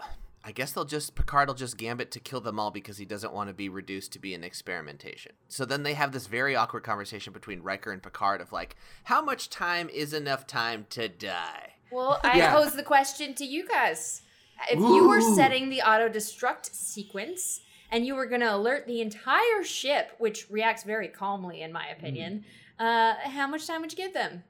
[0.46, 3.32] I guess they'll just Picard will just gambit to kill them all because he doesn't
[3.32, 5.32] want to be reduced to be an experimentation.
[5.48, 9.22] So then they have this very awkward conversation between Riker and Picard of like, how
[9.22, 11.73] much time is enough time to die?
[11.90, 12.52] Well, I Yeah.
[12.54, 14.22] pose the question to you guys.
[14.70, 19.00] If you were setting the auto destruct sequence and you were going to alert the
[19.00, 22.44] entire ship, which reacts very calmly, in my opinion,
[22.78, 24.44] uh, how much time would you give them?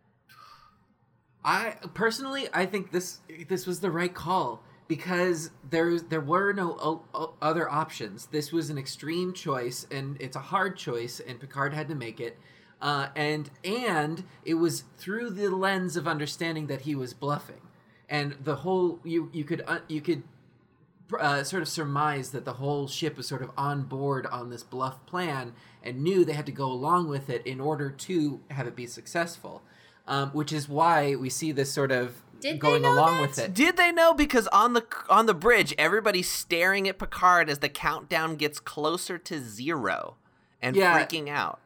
[1.45, 6.73] I personally, I think this this was the right call because there there were no
[6.81, 8.27] o- o- other options.
[8.27, 12.19] This was an extreme choice, and it's a hard choice, and Picard had to make
[12.21, 12.39] it.
[12.85, 17.63] Uh, and and it was through the lens of understanding that he was bluffing,
[18.11, 20.23] and the whole you you could uh, you could
[21.19, 24.63] uh, sort of surmise that the whole ship was sort of on board on this
[24.63, 28.67] bluff plan and knew they had to go along with it in order to have
[28.67, 29.63] it be successful.
[30.07, 33.21] Um, which is why we see this sort of Did going along that?
[33.23, 33.55] with it.
[33.55, 34.13] Did they know?
[34.13, 39.17] Because on the on the bridge, everybody's staring at Picard as the countdown gets closer
[39.17, 40.17] to zero
[40.61, 40.99] and Yeah.
[41.03, 41.61] freaking out.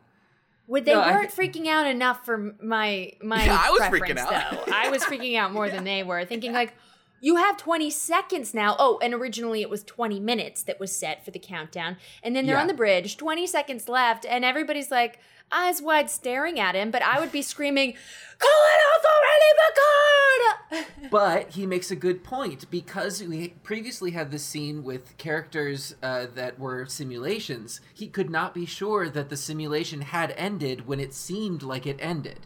[0.68, 4.31] Would they No, weren't freaking out enough for my my Yeah, I was freaking out.
[4.66, 4.72] though.
[4.72, 6.74] I was freaking out more than they were, thinking like,
[7.20, 8.76] you have 20 seconds now.
[8.78, 12.46] Oh, and originally it was 20 minutes that was set for the countdown, and then
[12.46, 12.61] they're Yeah.
[12.62, 15.18] on the bridge, 20 seconds left, and everybody's like
[15.50, 16.90] eyes wide staring at him.
[16.90, 17.94] But I would be screaming,
[18.38, 24.31] "Call it off already, Picard!" But he makes a good point because we previously had
[24.31, 27.81] this scene with characters uh, that were simulations.
[27.94, 31.96] He could not be sure that the simulation had ended when it seemed like it
[31.98, 32.40] ended.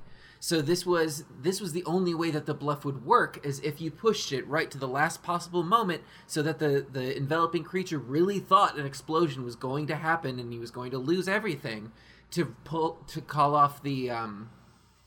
[0.45, 3.81] So this was this was the only way that the bluff would work is if
[3.81, 7.99] you pushed it right to the last possible moment so that the the enveloping creature
[7.99, 11.93] really thought an explosion was going to happen and he was going to lose everything
[12.33, 14.51] to pull to call off the um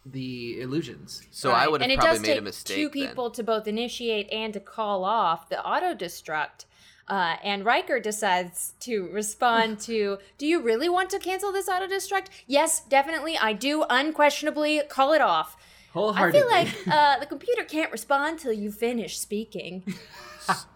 [0.05, 1.23] the illusions.
[1.31, 1.71] So I Right.
[1.71, 2.77] would and have it probably does made take a mistake.
[2.77, 3.07] Two then.
[3.09, 6.63] people to both initiate and to call off the auto destruct.
[7.07, 11.87] Uh, and Riker decides to respond to, "Do you really want to cancel this auto
[11.87, 12.27] destruct?
[12.47, 13.85] Yes, definitely, I do.
[13.89, 15.55] Unquestionably, call it off."
[15.95, 19.83] I feel like uh, the computer can't respond till you finish speaking.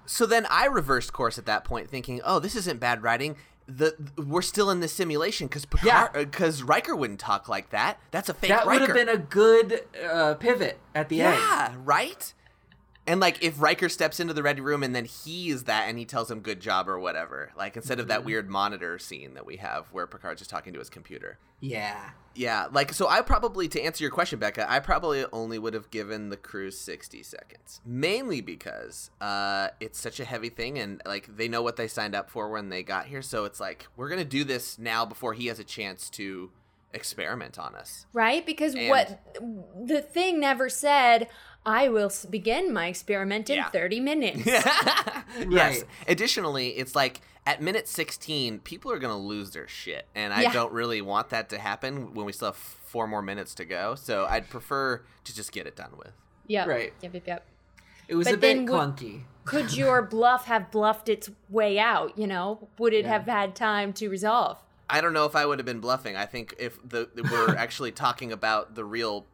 [0.07, 3.35] So then I reversed course at that point, thinking, "Oh, this isn't bad writing.
[3.67, 6.07] The we're still in this simulation because Yeah.
[6.11, 7.99] because Riker wouldn't talk like that.
[8.09, 11.35] That's a fake that would have been a good uh, pivot at the end.
[11.37, 12.33] yeah, right.
[13.09, 15.97] And like if Riker steps into the ready room and then he is that and
[15.97, 18.09] he tells him good job or whatever, like instead of Mm-hmm.
[18.09, 21.39] that weird monitor scene that we have where Picard's just talking to his computer.
[21.59, 22.11] Yeah.
[22.35, 25.89] Yeah, like so I probably to answer your question, Becca, I probably only would have
[25.91, 27.81] given the crew 60 seconds.
[27.85, 32.15] Mainly because uh it's such a heavy thing and like they know what they signed
[32.15, 35.03] up for when they got here, so it's like we're going to do this now
[35.05, 36.51] before he has a chance to
[36.93, 38.05] experiment on us.
[38.13, 38.45] Right?
[38.45, 39.21] Because And- what
[39.85, 41.27] the thing never said,
[41.65, 43.69] I will begin my experiment in Yeah.
[43.69, 44.45] 30 minutes.
[45.49, 45.83] Yes.
[46.07, 50.05] Additionally, it's like at minute 16, people are going to lose their shit.
[50.15, 50.53] And I Yeah.
[50.53, 53.95] don't really want that to happen when we still have four more minutes to go.
[53.95, 56.11] So I'd prefer to just get it done with.
[56.47, 56.65] Yeah.
[56.65, 56.93] Right.
[57.01, 57.45] Yep, yep, yep.
[58.07, 59.21] It was But a bit then would- clunky.
[59.45, 62.67] Could your bluff have bluffed its way out, you know?
[62.79, 63.11] Would it Yeah.
[63.13, 64.57] have had time to resolve?
[64.89, 66.15] I don't know if I would have been bluffing.
[66.15, 69.25] I think if the we're actually talking about the real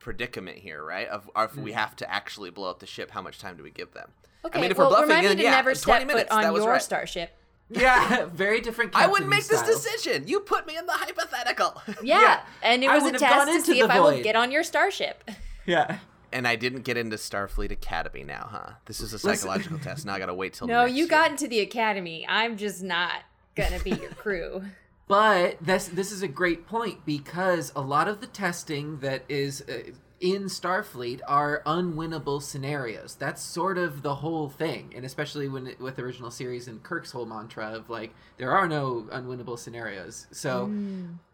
[0.00, 1.06] predicament here, right?
[1.06, 1.62] Of if Hmm.
[1.62, 4.10] we have to actually blow up the ship, how much time do we give them?
[4.44, 6.06] Okay, I mean, if well, we're bluffing, remind me then to yeah, never 20 step
[6.06, 6.28] minutes.
[6.30, 6.82] foot on that was your right.
[6.82, 7.30] starship.
[7.72, 8.96] Yeah, very different.
[8.96, 10.26] I wouldn't make captaining this decision.
[10.26, 11.80] You put me in the hypothetical.
[12.02, 12.40] Yeah, Yeah.
[12.62, 14.24] and it was a would have gone test to see the if I would void.
[14.24, 15.22] get on your starship.
[15.66, 15.98] Yeah.
[16.32, 18.72] and I didn't get into Starfleet Academy now, huh?
[18.86, 20.04] This is a psychological test.
[20.06, 21.08] Now I gotta wait till No, next you year.
[21.08, 22.26] got into the academy.
[22.28, 23.22] I'm just not
[23.54, 24.64] gonna be your crew.
[25.10, 29.60] But this this is a great point because a lot of the testing that is
[29.62, 33.16] uh, in Starfleet are unwinnable scenarios.
[33.16, 37.10] That's sort of the whole thing, and especially when it, with original series and Kirk's
[37.10, 40.28] whole mantra of like there are no unwinnable scenarios.
[40.30, 40.70] So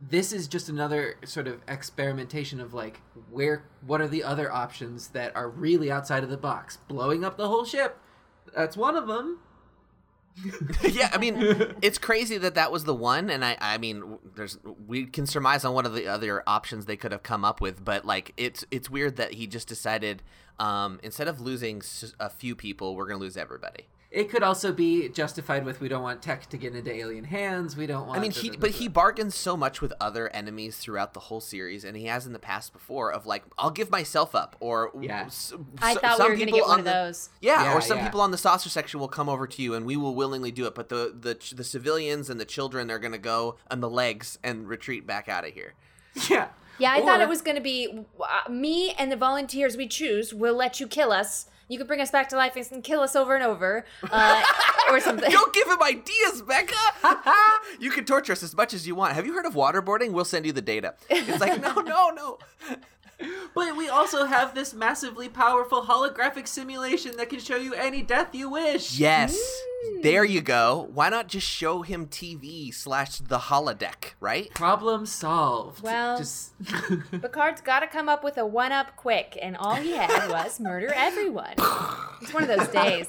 [0.01, 5.09] this is just another sort of experimentation of like where what are the other options
[5.09, 6.79] that are really outside of the box?
[6.89, 7.99] Blowing up the whole ship.
[8.55, 9.41] That's one of them.
[10.83, 11.37] yeah, I mean,
[11.83, 15.65] it's crazy that that was the one, and I, I mean, there's we can surmise
[15.65, 18.65] on one of the other options they could have come up with, but like, it's
[18.71, 20.23] it's weird that he just decided
[20.59, 21.83] um, instead of losing
[22.21, 23.87] a few people, we're gonna lose everybody.
[24.11, 27.77] It could also be justified with we don't want tech to get into alien hands.
[27.77, 28.19] We don't want.
[28.19, 31.85] I mean, he but he bargains so much with other enemies throughout the whole series,
[31.85, 35.25] and he has in the past before of like, I'll give myself up, or Yeah.
[35.27, 37.31] s- I s- thought we were gonna people get one on of the- those.
[37.41, 38.05] Yeah, Yeah, or some yeah.
[38.05, 40.67] people on the saucer section will come over to you, and we will willingly do
[40.67, 40.75] it.
[40.75, 44.69] But the the the civilians and the children are gonna go on the legs and
[44.69, 45.75] retreat back out of here.
[46.31, 46.49] Yeah.
[46.79, 50.35] Yeah, I thought it was going to be uh, me and the volunteers we choose
[50.35, 51.47] will let you kill us.
[51.69, 54.43] You can bring us back to life and kill us over and over, uh,
[54.91, 55.31] or something.
[55.31, 56.75] Don't give him ideas, Becca.
[57.81, 59.15] you can torture us as much as you want.
[59.15, 60.13] Have you heard of waterboarding?
[60.13, 60.95] We'll send you the data.
[61.11, 62.39] It's like no, no, no.
[63.55, 68.35] But we also have this massively powerful holographic simulation that can show you any death
[68.35, 68.99] you wish.
[68.99, 70.03] Yes, mm.
[70.03, 70.89] there you go.
[70.93, 74.53] Why not just show him TV slash the holodeck, right?
[74.53, 75.83] Problem solved.
[75.83, 76.53] Well- just
[77.11, 80.61] Picard's got to come up with a one up quick, and all he had was
[80.61, 81.55] murder everyone.
[82.21, 83.09] It's one of those days.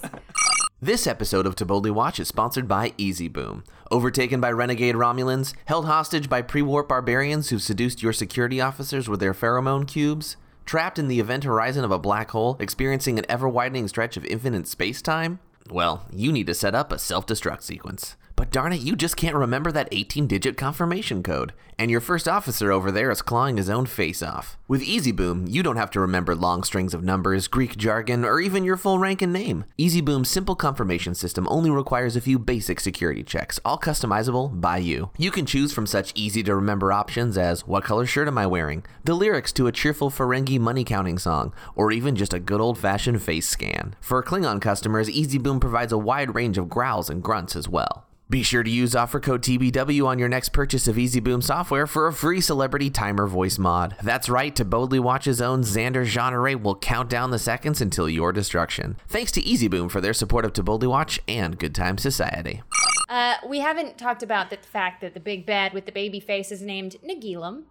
[0.80, 3.64] This episode of To Boldly Watch is sponsored by Easy Boom.
[3.90, 9.20] Overtaken by renegade Romulans, held hostage by pre-warp barbarians who've seduced your security officers with
[9.20, 10.38] their pheromone cubes,
[10.68, 14.68] trapped in the event horizon of a black hole, experiencing an ever-widening stretch of infinite
[14.68, 15.40] space-time?
[15.68, 18.16] Well, you need to set up a self-destruct sequence.
[18.38, 21.54] But darn it, you just can't remember that 18 digit confirmation code.
[21.80, 24.58] And your first officer over there is clawing his own face off.
[24.68, 28.64] With EasyBoom, you don't have to remember long strings of numbers, Greek jargon, or even
[28.64, 29.66] your full rank and name.
[29.80, 35.10] EasyBoom's simple confirmation system only requires a few basic security checks, all customizable by you.
[35.18, 38.46] You can choose from such easy to remember options as what color shirt am I
[38.46, 42.62] wearing, the lyrics to a cheerful Ferengi money counting song, or even just a good
[42.62, 43.96] old fashioned face scan.
[44.00, 48.07] For Klingon customers, EasyBoom provides a wide range of growls and grunts as well.
[48.30, 52.08] Be sure to use offer code TBW on your next purchase of EasyBoom software for
[52.08, 53.96] a free celebrity timer voice mod.
[54.04, 58.34] That's right, to boldly watch's own Xander Genre will count down the seconds until your
[58.34, 58.98] destruction.
[59.08, 62.64] Thanks to EasyBoom for their support of To Boldly Watch and Good Time Society.
[63.08, 66.52] Uh, we haven't talked about the fact that the big bad with the baby face
[66.52, 67.64] is named Nagilum.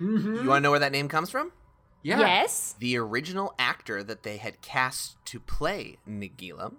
[0.00, 1.52] You want to know where that name comes from?
[2.02, 2.18] Yeah.
[2.18, 2.74] Yes.
[2.80, 6.76] The original actor that they had cast to play Nagilum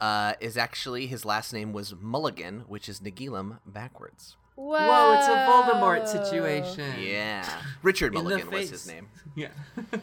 [0.00, 4.36] uh, is actually his last name was Mulligan, which is Nagilum backwards.
[4.54, 4.72] Whoa.
[4.76, 7.00] Whoa, it's a Voldemort situation.
[7.00, 7.48] Yeah,
[7.82, 9.08] Richard Mulligan was his name.
[9.36, 9.48] Yeah.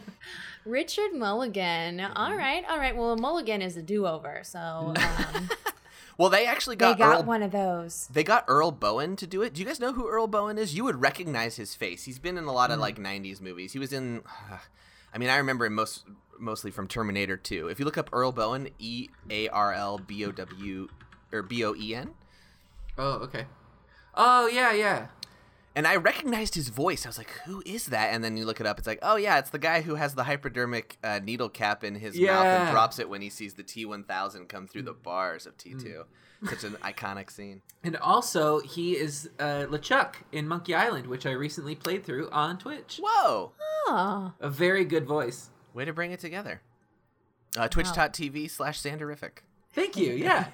[0.64, 2.00] Richard Mulligan.
[2.00, 2.96] All right, all right.
[2.96, 5.50] Well, mulligan is a do-over, so um,
[6.18, 7.24] Well, they actually got, they got, got Earl.
[7.24, 8.08] one of those.
[8.10, 9.52] They got Earl Boen to do it.
[9.52, 10.74] Do you guys know who Earl Boen is?
[10.74, 12.04] You would recognize his face.
[12.04, 13.72] He's been in a lot of like '90s movies.
[13.74, 14.22] He was in.
[15.12, 16.04] I mean, I remember most
[16.38, 17.68] mostly from Terminator 2.
[17.68, 20.88] If you look up Earl Boen, E A R L B O W
[21.32, 22.14] or B O E N,
[22.98, 23.46] Oh, okay.
[24.14, 25.08] Oh, yeah, yeah.
[25.76, 27.06] And I recognized his voice.
[27.06, 28.78] I was like, "Who is that?" And then you look it up.
[28.78, 31.94] It's like, "Oh yeah, it's the guy who has the hypodermic uh, needle cap in
[31.94, 35.56] his mouth and drops it when he sees the T1000 come through the bars of
[35.56, 36.04] T2."
[36.48, 37.62] Such an iconic scene.
[37.84, 42.58] And also, he is uh, LeChuck in Monkey Island, which I recently played through on
[42.58, 42.98] Twitch.
[43.00, 43.52] Whoa!
[43.86, 45.50] Oh, A very good voice.
[45.72, 46.62] Way to bring it together.
[47.56, 49.38] Uh, Twitch.tv slash Sanderific.
[49.72, 50.14] Thank you.
[50.14, 50.46] Yeah.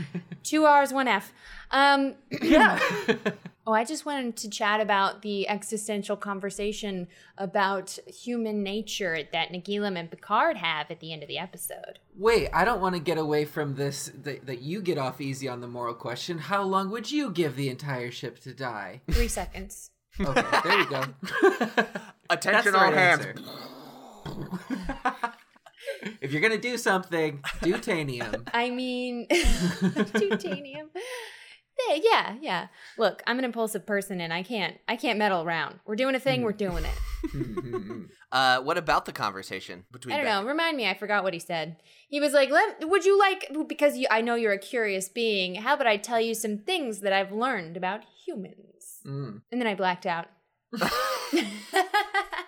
[0.42, 1.32] two R's, one F.
[1.70, 2.80] Um, yeah.
[3.66, 9.98] oh, I just wanted to chat about the existential conversation about human nature that Nagilum
[9.98, 11.98] and Picard have at the end of the episode.
[12.16, 14.10] Wait, I don't want to get away from this.
[14.22, 16.38] That, that you get off easy on the moral question.
[16.38, 19.02] How long would you give the entire ship to die?
[19.10, 19.90] Three seconds.
[20.20, 21.04] Okay, there you go.
[22.28, 23.26] That's Attention the all right hands.
[23.26, 23.44] answer.
[26.20, 28.46] if you're gonna do something, do tanium.
[28.52, 30.90] I mean, titanium.
[31.90, 32.66] Yeah, yeah, yeah.
[32.98, 35.80] Look, I'm an impulsive person, and I can't, I can't meddle around.
[35.86, 36.42] We're doing a thing.
[36.42, 38.06] We're doing it.
[38.32, 40.48] Uh, what about the conversation between I don't Beck- know.
[40.48, 40.88] Remind me.
[40.88, 41.78] I forgot what he said.
[42.08, 45.56] He was like, "Let would you like because you, I know you're a curious being.
[45.56, 49.42] How about I tell you some things that I've learned about humans?" Mm.
[49.50, 50.28] And then I blacked out.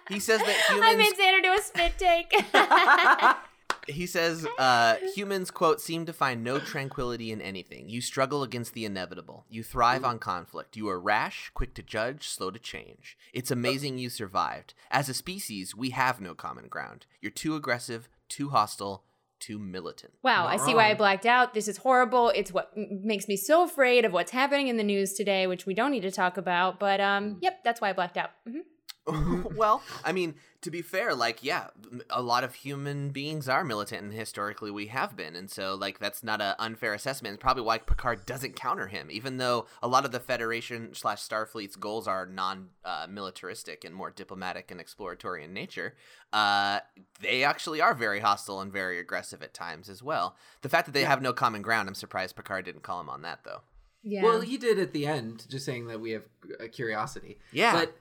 [0.08, 0.86] He says that humans.
[0.86, 1.18] I made humans.
[1.18, 3.42] Xander do a spit take.
[3.88, 7.88] He says uh, humans quote seem to find no tranquility in anything.
[7.88, 9.44] You struggle against the inevitable.
[9.50, 10.76] You thrive on conflict.
[10.76, 13.16] You are rash, quick to judge, slow to change.
[13.32, 14.74] It's amazing you survived.
[14.90, 17.06] As a species, we have no common ground.
[17.20, 19.04] You're too aggressive, too hostile,
[19.40, 20.12] too militant.
[20.22, 21.52] wow, Not I see why I blacked out.
[21.52, 22.28] This is horrible.
[22.34, 25.66] It's what m- makes me so afraid of what's happening in the news today, which
[25.66, 26.78] we don't need to talk about.
[26.78, 28.30] But um, yep, that's why I blacked out.
[28.48, 28.60] hmm
[29.56, 31.66] well, I mean, to be fair, like, yeah,
[32.08, 35.98] a lot of human beings are militant, and historically we have been, and so like
[35.98, 37.34] that's not an unfair assessment.
[37.34, 41.20] It's probably why Picard doesn't counter him, even though a lot of the Federation slash
[41.20, 45.94] Starfleet's goals are non-militaristic and more diplomatic and exploratory in nature.
[46.32, 46.78] Uh,
[47.20, 50.36] they actually are very hostile and very aggressive at times as well.
[50.62, 53.22] The fact that they have no common ground, I'm surprised Picard didn't call him on
[53.22, 53.62] that though.
[54.04, 54.22] Yeah.
[54.22, 56.24] Well, he did at the end, just saying that we have
[56.58, 57.38] a curiosity.
[57.52, 57.72] Yeah.
[57.72, 57.96] But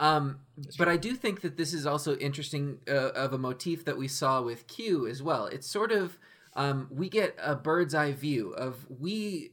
[0.00, 0.40] um,
[0.78, 4.08] but I do think that this is also interesting uh, of a motif that we
[4.08, 5.46] saw with Q as well.
[5.46, 6.18] It's sort of
[6.54, 9.52] um, we get a bird's eye view of we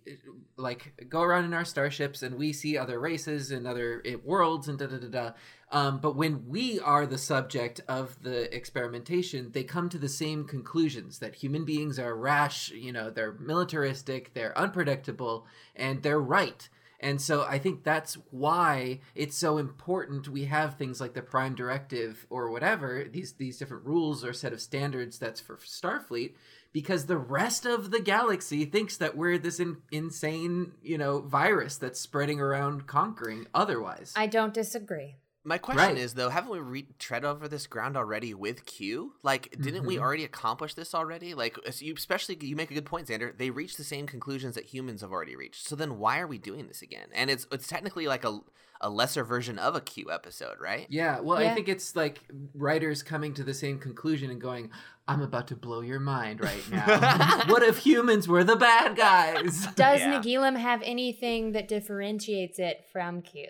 [0.56, 4.68] like go around in our starships and we see other races and other uh, worlds
[4.68, 5.32] and da da da da.
[5.70, 10.46] Um, but when we are the subject of the experimentation, they come to the same
[10.46, 16.70] conclusions that human beings are rash, you know, they're militaristic, they're unpredictable, and they're right.
[17.00, 21.54] And so I think that's why it's so important we have things like the Prime
[21.54, 26.34] Directive or whatever, these these different rules or set of standards that's for Starfleet,
[26.74, 31.78] because the rest of the galaxy thinks that we're this in, insane, you know, virus
[31.78, 34.14] that's spreading around conquering otherwise.
[34.16, 35.18] I don't disagree.
[35.48, 35.98] My question Right.
[35.98, 39.14] is though, haven't we re- tread over this ground already with Q?
[39.24, 40.02] Like, didn't we Mhm.
[40.02, 41.34] already accomplish this already?
[41.34, 43.36] Like, especially you make a good point, Xander.
[43.38, 45.66] They reach the same conclusions that humans have already reached.
[45.66, 47.08] So then, why are we doing this again?
[47.14, 48.42] And it's it's technically like a
[48.80, 50.86] a lesser version of a Q episode, right?
[50.90, 52.20] Yeah, well, I think it's like
[52.54, 54.70] writers coming to the same conclusion and going,
[55.08, 57.44] "I'm about to blow your mind right now.
[57.48, 60.20] what if humans were the bad guys?" Does Yeah.
[60.22, 63.48] Nagilum have anything that differentiates it from Q?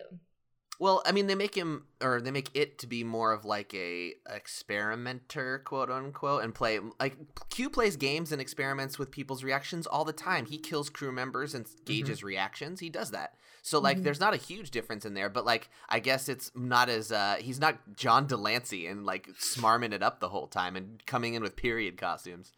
[0.79, 3.73] Well, I mean, they make him or they make it to be more of like
[3.73, 7.15] a experimenter, quote unquote, and play like
[7.49, 10.45] Q plays games and experiments with people's reactions all the time.
[10.45, 12.79] He kills crew members and gauges reactions.
[12.79, 13.33] He does that.
[13.63, 14.03] So like, Mhm.
[14.03, 17.37] there's not a huge difference in there, but like, I guess it's not as uh
[17.39, 21.33] he's not John de Lancie and like smarming it up the whole time and coming
[21.33, 22.51] in with period costumes.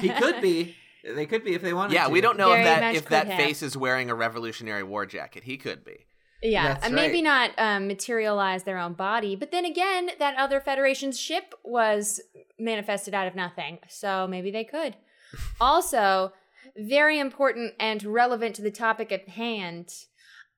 [0.00, 0.76] he could be.
[1.04, 1.94] They could be if they wanted to.
[1.96, 2.10] Yeah, to.
[2.10, 3.36] we don't know Very if that if that have.
[3.36, 5.44] face is wearing a Revolutionary War jacket.
[5.44, 6.06] He could be.
[6.44, 7.24] Yeah, That's and maybe right.
[7.24, 12.20] not um, materialize their own body, but then again, that other Federation's ship was
[12.58, 14.96] manifested out of nothing, so maybe they could.
[15.60, 16.32] also,
[16.76, 19.92] very important and relevant to the topic at hand.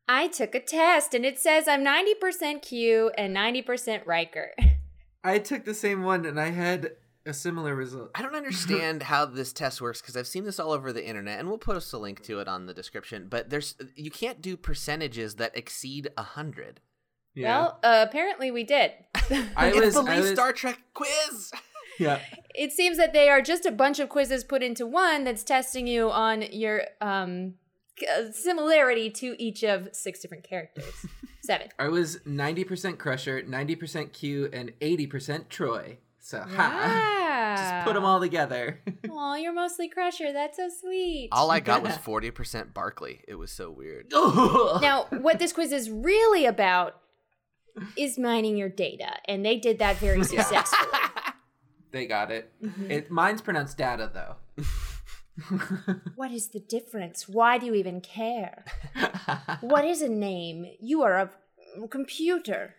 [0.08, 4.52] I took a test and it says I'm 90% Q and 90% Riker.
[5.24, 6.92] I took the same one and I had
[7.26, 8.10] a similar result.
[8.14, 11.38] I don't understand how this test works because I've seen this all over the internet,
[11.40, 13.26] and we'll post a link to it on the description.
[13.28, 16.80] But there's you can't do percentages that exceed a hundred.
[17.34, 17.58] Yeah.
[17.58, 18.92] Well, uh, apparently we did.
[19.14, 21.50] I it's was- the I was- Star Trek quiz.
[21.98, 22.20] yeah.
[22.54, 25.86] it seems that they are just a bunch of quizzes put into one that's testing
[25.86, 27.54] you on your um
[28.10, 31.06] uh, similarity to each of six different characters.
[31.42, 31.68] Seven.
[31.78, 35.96] I was 90% Crusher, 90% Q, and 80% Troi.
[36.26, 37.54] So, ha.
[37.56, 38.80] Just put them all together.
[39.18, 40.32] Oh, you're mostly Crusher.
[40.32, 41.30] That's so sweet.
[41.32, 43.22] all I got was forty percent Barkley.
[43.26, 44.10] It was so weird.
[44.12, 46.96] now, what this quiz is really about
[47.96, 50.98] is mining your data, and they did that very successfully.
[51.92, 52.52] they got it.
[52.62, 52.90] Mhm.
[52.90, 53.10] it.
[53.10, 54.36] Mine's pronounced data, though.
[56.14, 57.26] What is the difference?
[57.28, 58.64] Why do you even care?
[59.60, 60.66] What is a name?
[60.80, 62.74] You are a computer.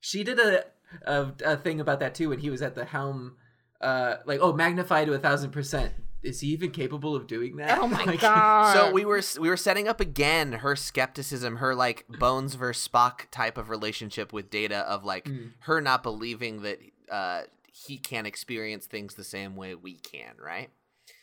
[0.00, 0.64] she did a,
[1.02, 3.36] a a thing about that too when he was at the helm.
[3.80, 5.92] Uh, like oh, magnify to a thousand percent.
[6.22, 7.78] Is he even capable of doing that?
[7.78, 8.72] Oh my Like, god.
[8.74, 13.30] So we were we were setting up again her skepticism, her like Bones versus Spock
[13.30, 15.52] type of relationship with Data of like Mm.
[15.60, 16.80] her not believing that
[17.10, 20.70] uh, he can't experience things the same way we can, right?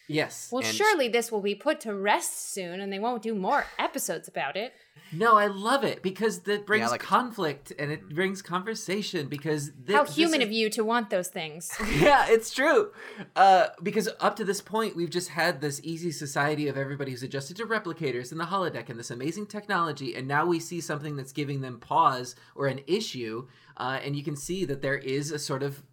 [0.07, 0.49] Yes.
[0.51, 3.65] Well, and- surely this will be put to rest soon, and they won't do more
[3.79, 4.73] episodes about it.
[5.11, 7.05] No, I love it because that brings like it.
[7.05, 11.11] conflict and it brings conversation because thi- How this human is- of you to want
[11.11, 11.71] those things.
[11.99, 12.91] yeah, it's true.
[13.35, 17.21] Uh, because up to this point, we've just had this easy society of everybody who's
[17.23, 21.15] adjusted to replicators and the holodeck and this amazing technology, and now we see something
[21.15, 23.47] that's giving them pause or an issue.
[23.77, 25.83] Uh, and you can see that there is a sort of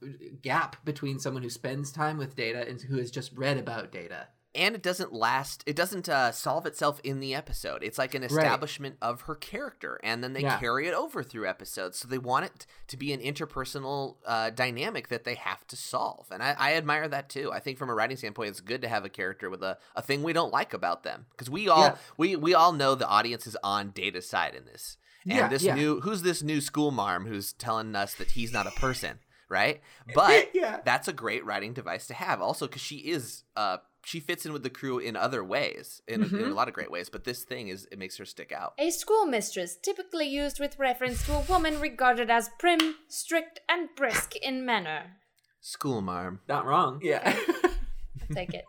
[0.42, 4.28] gap between someone who spends time with data and who has just read about data.
[4.52, 7.84] and it doesn't last it doesn't uh, solve itself in the episode.
[7.84, 10.58] It's like an establishment of her character and then they Yeah.
[10.58, 12.00] carry it over through episodes.
[12.00, 16.26] So they want it to be an interpersonal uh, dynamic that they have to solve.
[16.32, 17.52] And I, I admire that too.
[17.52, 20.02] I think from a writing standpoint it's good to have a character with a, a
[20.02, 21.26] thing we don't like about them.
[21.30, 21.96] Because we all Yeah.
[22.16, 25.62] we, we all know the audience is on data's side in this and Yeah, this
[25.62, 25.74] yeah.
[25.74, 29.18] new who's this new school marm who's telling us that he's not a person
[29.48, 29.80] right
[30.14, 30.80] but Yeah.
[30.84, 34.52] that's a great writing device to have also because she is uh she fits in
[34.54, 36.54] with the crew in other ways in, in a Mhm.
[36.54, 39.76] lot of great ways but this thing is it makes her stick out A schoolmistress,
[39.76, 45.16] typically used with reference to a woman regarded as prim, strict, and brisk in manner.
[45.60, 47.00] school marm Not wrong.
[47.02, 47.36] Yeah.
[48.32, 48.64] Take it.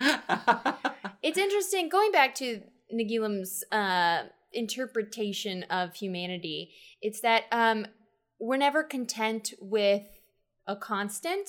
[1.22, 2.60] It's interesting going back to
[2.92, 4.24] Nagilum's uh,
[4.54, 6.72] interpretation of humanity.
[7.02, 7.86] It's that um,
[8.38, 10.06] we're never content with
[10.66, 11.48] a constant.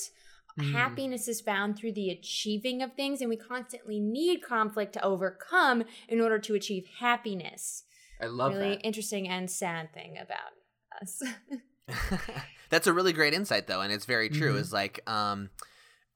[0.59, 0.71] Mm.
[0.71, 5.83] Happiness is found through the achieving of things, and we constantly need conflict to overcome
[6.07, 7.83] in order to achieve happiness.
[8.21, 8.59] I love that.
[8.59, 8.85] really that.
[8.85, 10.53] interesting and sad thing about
[11.01, 11.21] us.
[12.69, 14.53] That's a really great insight though, and it's very true.
[14.53, 14.59] Mhm.
[14.59, 15.49] Is like um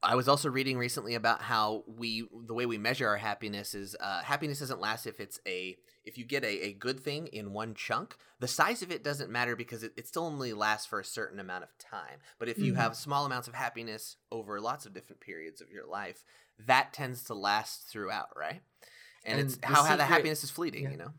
[0.01, 3.95] I was also reading recently about how we the way we measure our happiness is
[3.99, 5.77] uh, happiness doesn't last if it's a
[6.09, 9.31] if you get a, a good thing in one chunk the size of it doesn't
[9.31, 12.57] matter because it, it still only lasts for a certain amount of time but if
[12.59, 12.77] you Mhm.
[12.77, 16.23] have small amounts of happiness over lots of different periods of your life
[16.65, 18.61] that tends to last throughout right
[19.23, 20.91] and, And it's how, how the happiness is fleeting yeah.
[20.91, 21.11] you know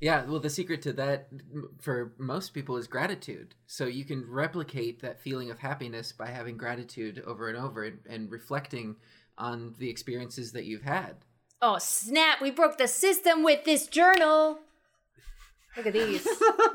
[0.00, 1.28] Yeah, well, the secret to that
[1.80, 3.54] for most people is gratitude.
[3.66, 7.98] So you can replicate that feeling of happiness by having gratitude over and over and,
[8.06, 8.96] and reflecting
[9.38, 11.16] on the experiences that you've had.
[11.62, 12.40] Oh, snap!
[12.40, 14.60] We broke the system with this journal.
[15.76, 16.26] Look at these.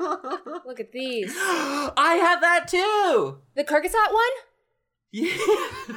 [0.64, 1.34] Look at these.
[1.36, 3.38] I have that too.
[3.56, 4.30] The Kyrgyzstan one?
[5.10, 5.96] Yeah.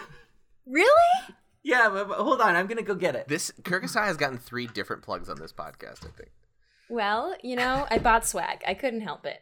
[0.66, 1.36] Really?
[1.64, 2.56] Yeah, but, but hold on.
[2.56, 3.28] I'm gonna go get it.
[3.28, 6.06] This Kyrgyzstan has gotten three different plugs on this podcast.
[6.06, 6.32] I think.
[6.90, 8.64] Well, you know, I bought swag.
[8.68, 9.42] I couldn't help it.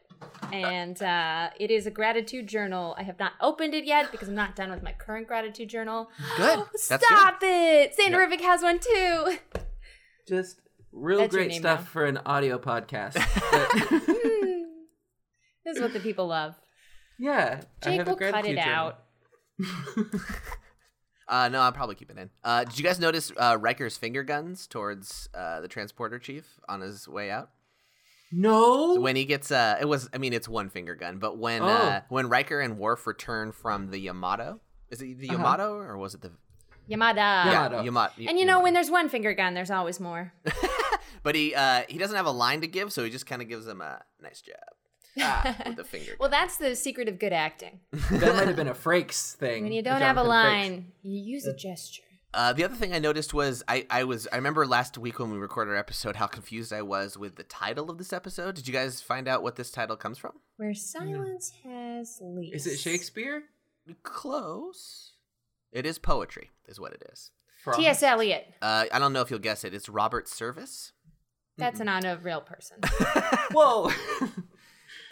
[0.54, 2.96] And uh, it is a gratitude journal.
[2.98, 6.10] I have not opened it yet because I'm not done with my current gratitude journal.
[6.38, 6.60] Good.
[6.89, 7.96] That's Stop it!
[8.00, 9.38] Sanderific has one too.
[10.28, 10.62] Just
[10.94, 11.86] real That's great stuff now.
[11.86, 13.18] for an audio podcast.
[15.66, 16.56] This is what the people love.
[17.18, 18.94] yeah, I Jake have a will cut gratitude it journal.
[18.94, 19.00] out.
[21.28, 22.30] Uh, no, I'll probably keep it in.
[22.43, 26.82] Uh, did you guys notice uh, Riker's finger guns towards uh, the transporter chief on
[26.82, 27.49] his way out?
[28.32, 28.95] No.
[28.99, 31.67] when he gets uh it was I mean it's one finger gun, but when Oh.
[31.67, 34.59] uh when Riker and Worf return from the Yamato,
[34.89, 35.38] is it the Uh-huh.
[35.38, 36.32] Yamato or was it the
[36.89, 37.45] Yamada.
[37.45, 37.76] Yamato.
[37.78, 38.13] Yeah, Yamato.
[38.28, 40.34] And you know, when there's one finger gun, there's always more.
[41.24, 43.47] but he uh he doesn't have a line to give, so he just kind of
[43.47, 44.55] gives him a nice job
[45.20, 46.14] Ah, with the finger.
[46.20, 47.80] Well, that's the secret of good acting.
[47.91, 49.64] that might have been a Frakes thing.
[49.64, 50.70] When you don't have a Jonathan Frakes.
[50.70, 52.03] line, you use a gesture.
[52.36, 55.30] Uh, the other thing I noticed was I, I was I remember last week when
[55.32, 58.55] we recorded our episode how confused I was with the title of this episode.
[58.55, 60.32] Did you guys find out what this title comes from?
[60.57, 62.55] Where silence has least.
[62.55, 63.43] Is it Shakespeare?
[64.01, 65.11] Close.
[65.72, 67.30] It is poetry, is what it is.
[67.64, 68.01] From- T.S.
[68.01, 68.47] Eliot.
[68.61, 69.74] Uh, I don't know if you'll guess it.
[69.74, 70.91] It's Robert Service.
[71.57, 72.78] That's an not a real person.
[73.51, 73.91] Whoa.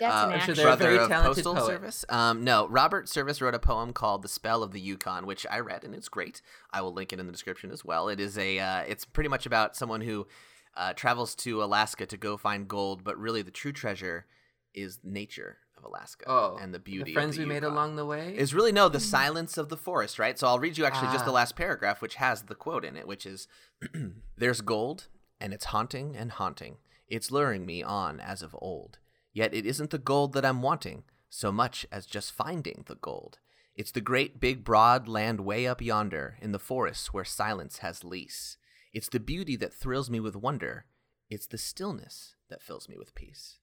[0.02, 1.66] That's Uh, an I'm sure they're brother very of talented Postal poet.
[1.68, 2.06] Service.
[2.10, 5.60] Um, no, Robert Service wrote a poem called "The Spell of the Yukon," which I
[5.60, 6.42] read and it's great.
[6.74, 8.10] I will link it in the description as well.
[8.10, 10.28] It is a, uh, it's pretty much about someone who
[10.76, 14.26] uh, travels to Alaska to go find gold, but really the true treasure
[14.74, 17.12] is nature of Alaska oh, and the beauty.
[17.12, 18.34] The friends of the we made along the way.
[18.38, 20.38] is really no the silence of the forest, right?
[20.40, 21.36] So I'll read you actually just the Ah.
[21.36, 23.48] last paragraph, which has the quote in it, which is,
[24.38, 25.08] "There's gold,
[25.40, 26.78] and it's haunting and haunting.
[27.08, 28.98] It's luring me on as of old.
[29.34, 33.40] Yet it isn't the gold that I'm wanting, so much as just finding the gold.
[33.76, 38.04] It's the great big broad land way up yonder in the forests where silence has
[38.04, 38.58] lease.
[38.94, 40.86] It's the beauty that thrills me with wonder.
[41.30, 43.60] It's the stillness that fills me with peace."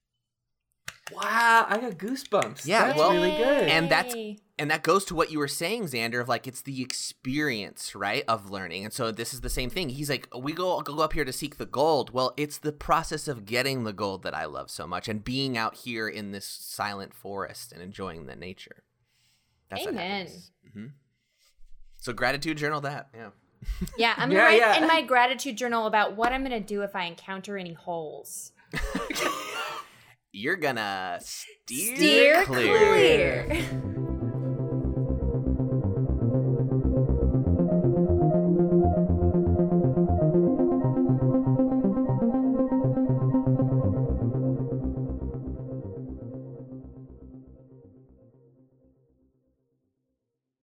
[1.13, 2.65] Wow, I got goosebumps.
[2.65, 3.67] Yeah, That's well- really good.
[3.69, 4.13] and that's
[4.57, 8.25] and that goes to what you were saying xander of like it's the experience right
[8.27, 11.13] of learning and so this is the same thing he's like we go go up
[11.13, 14.43] here to seek the gold well it's the process of getting the gold that i
[14.43, 18.83] love so much and being out here in this silent forest and enjoying the nature
[19.69, 20.25] that's what Amen.
[20.27, 20.51] happens.
[20.75, 20.91] Mhm.
[22.01, 23.29] so gratitude journal that yeah
[23.97, 24.77] Yeah, I'm gonna write yeah.
[24.81, 28.51] in my gratitude journal about what I'm gonna do if I encounter any holes.
[30.31, 33.45] you're gonna steer, Steer clear.
[33.45, 33.95] clear.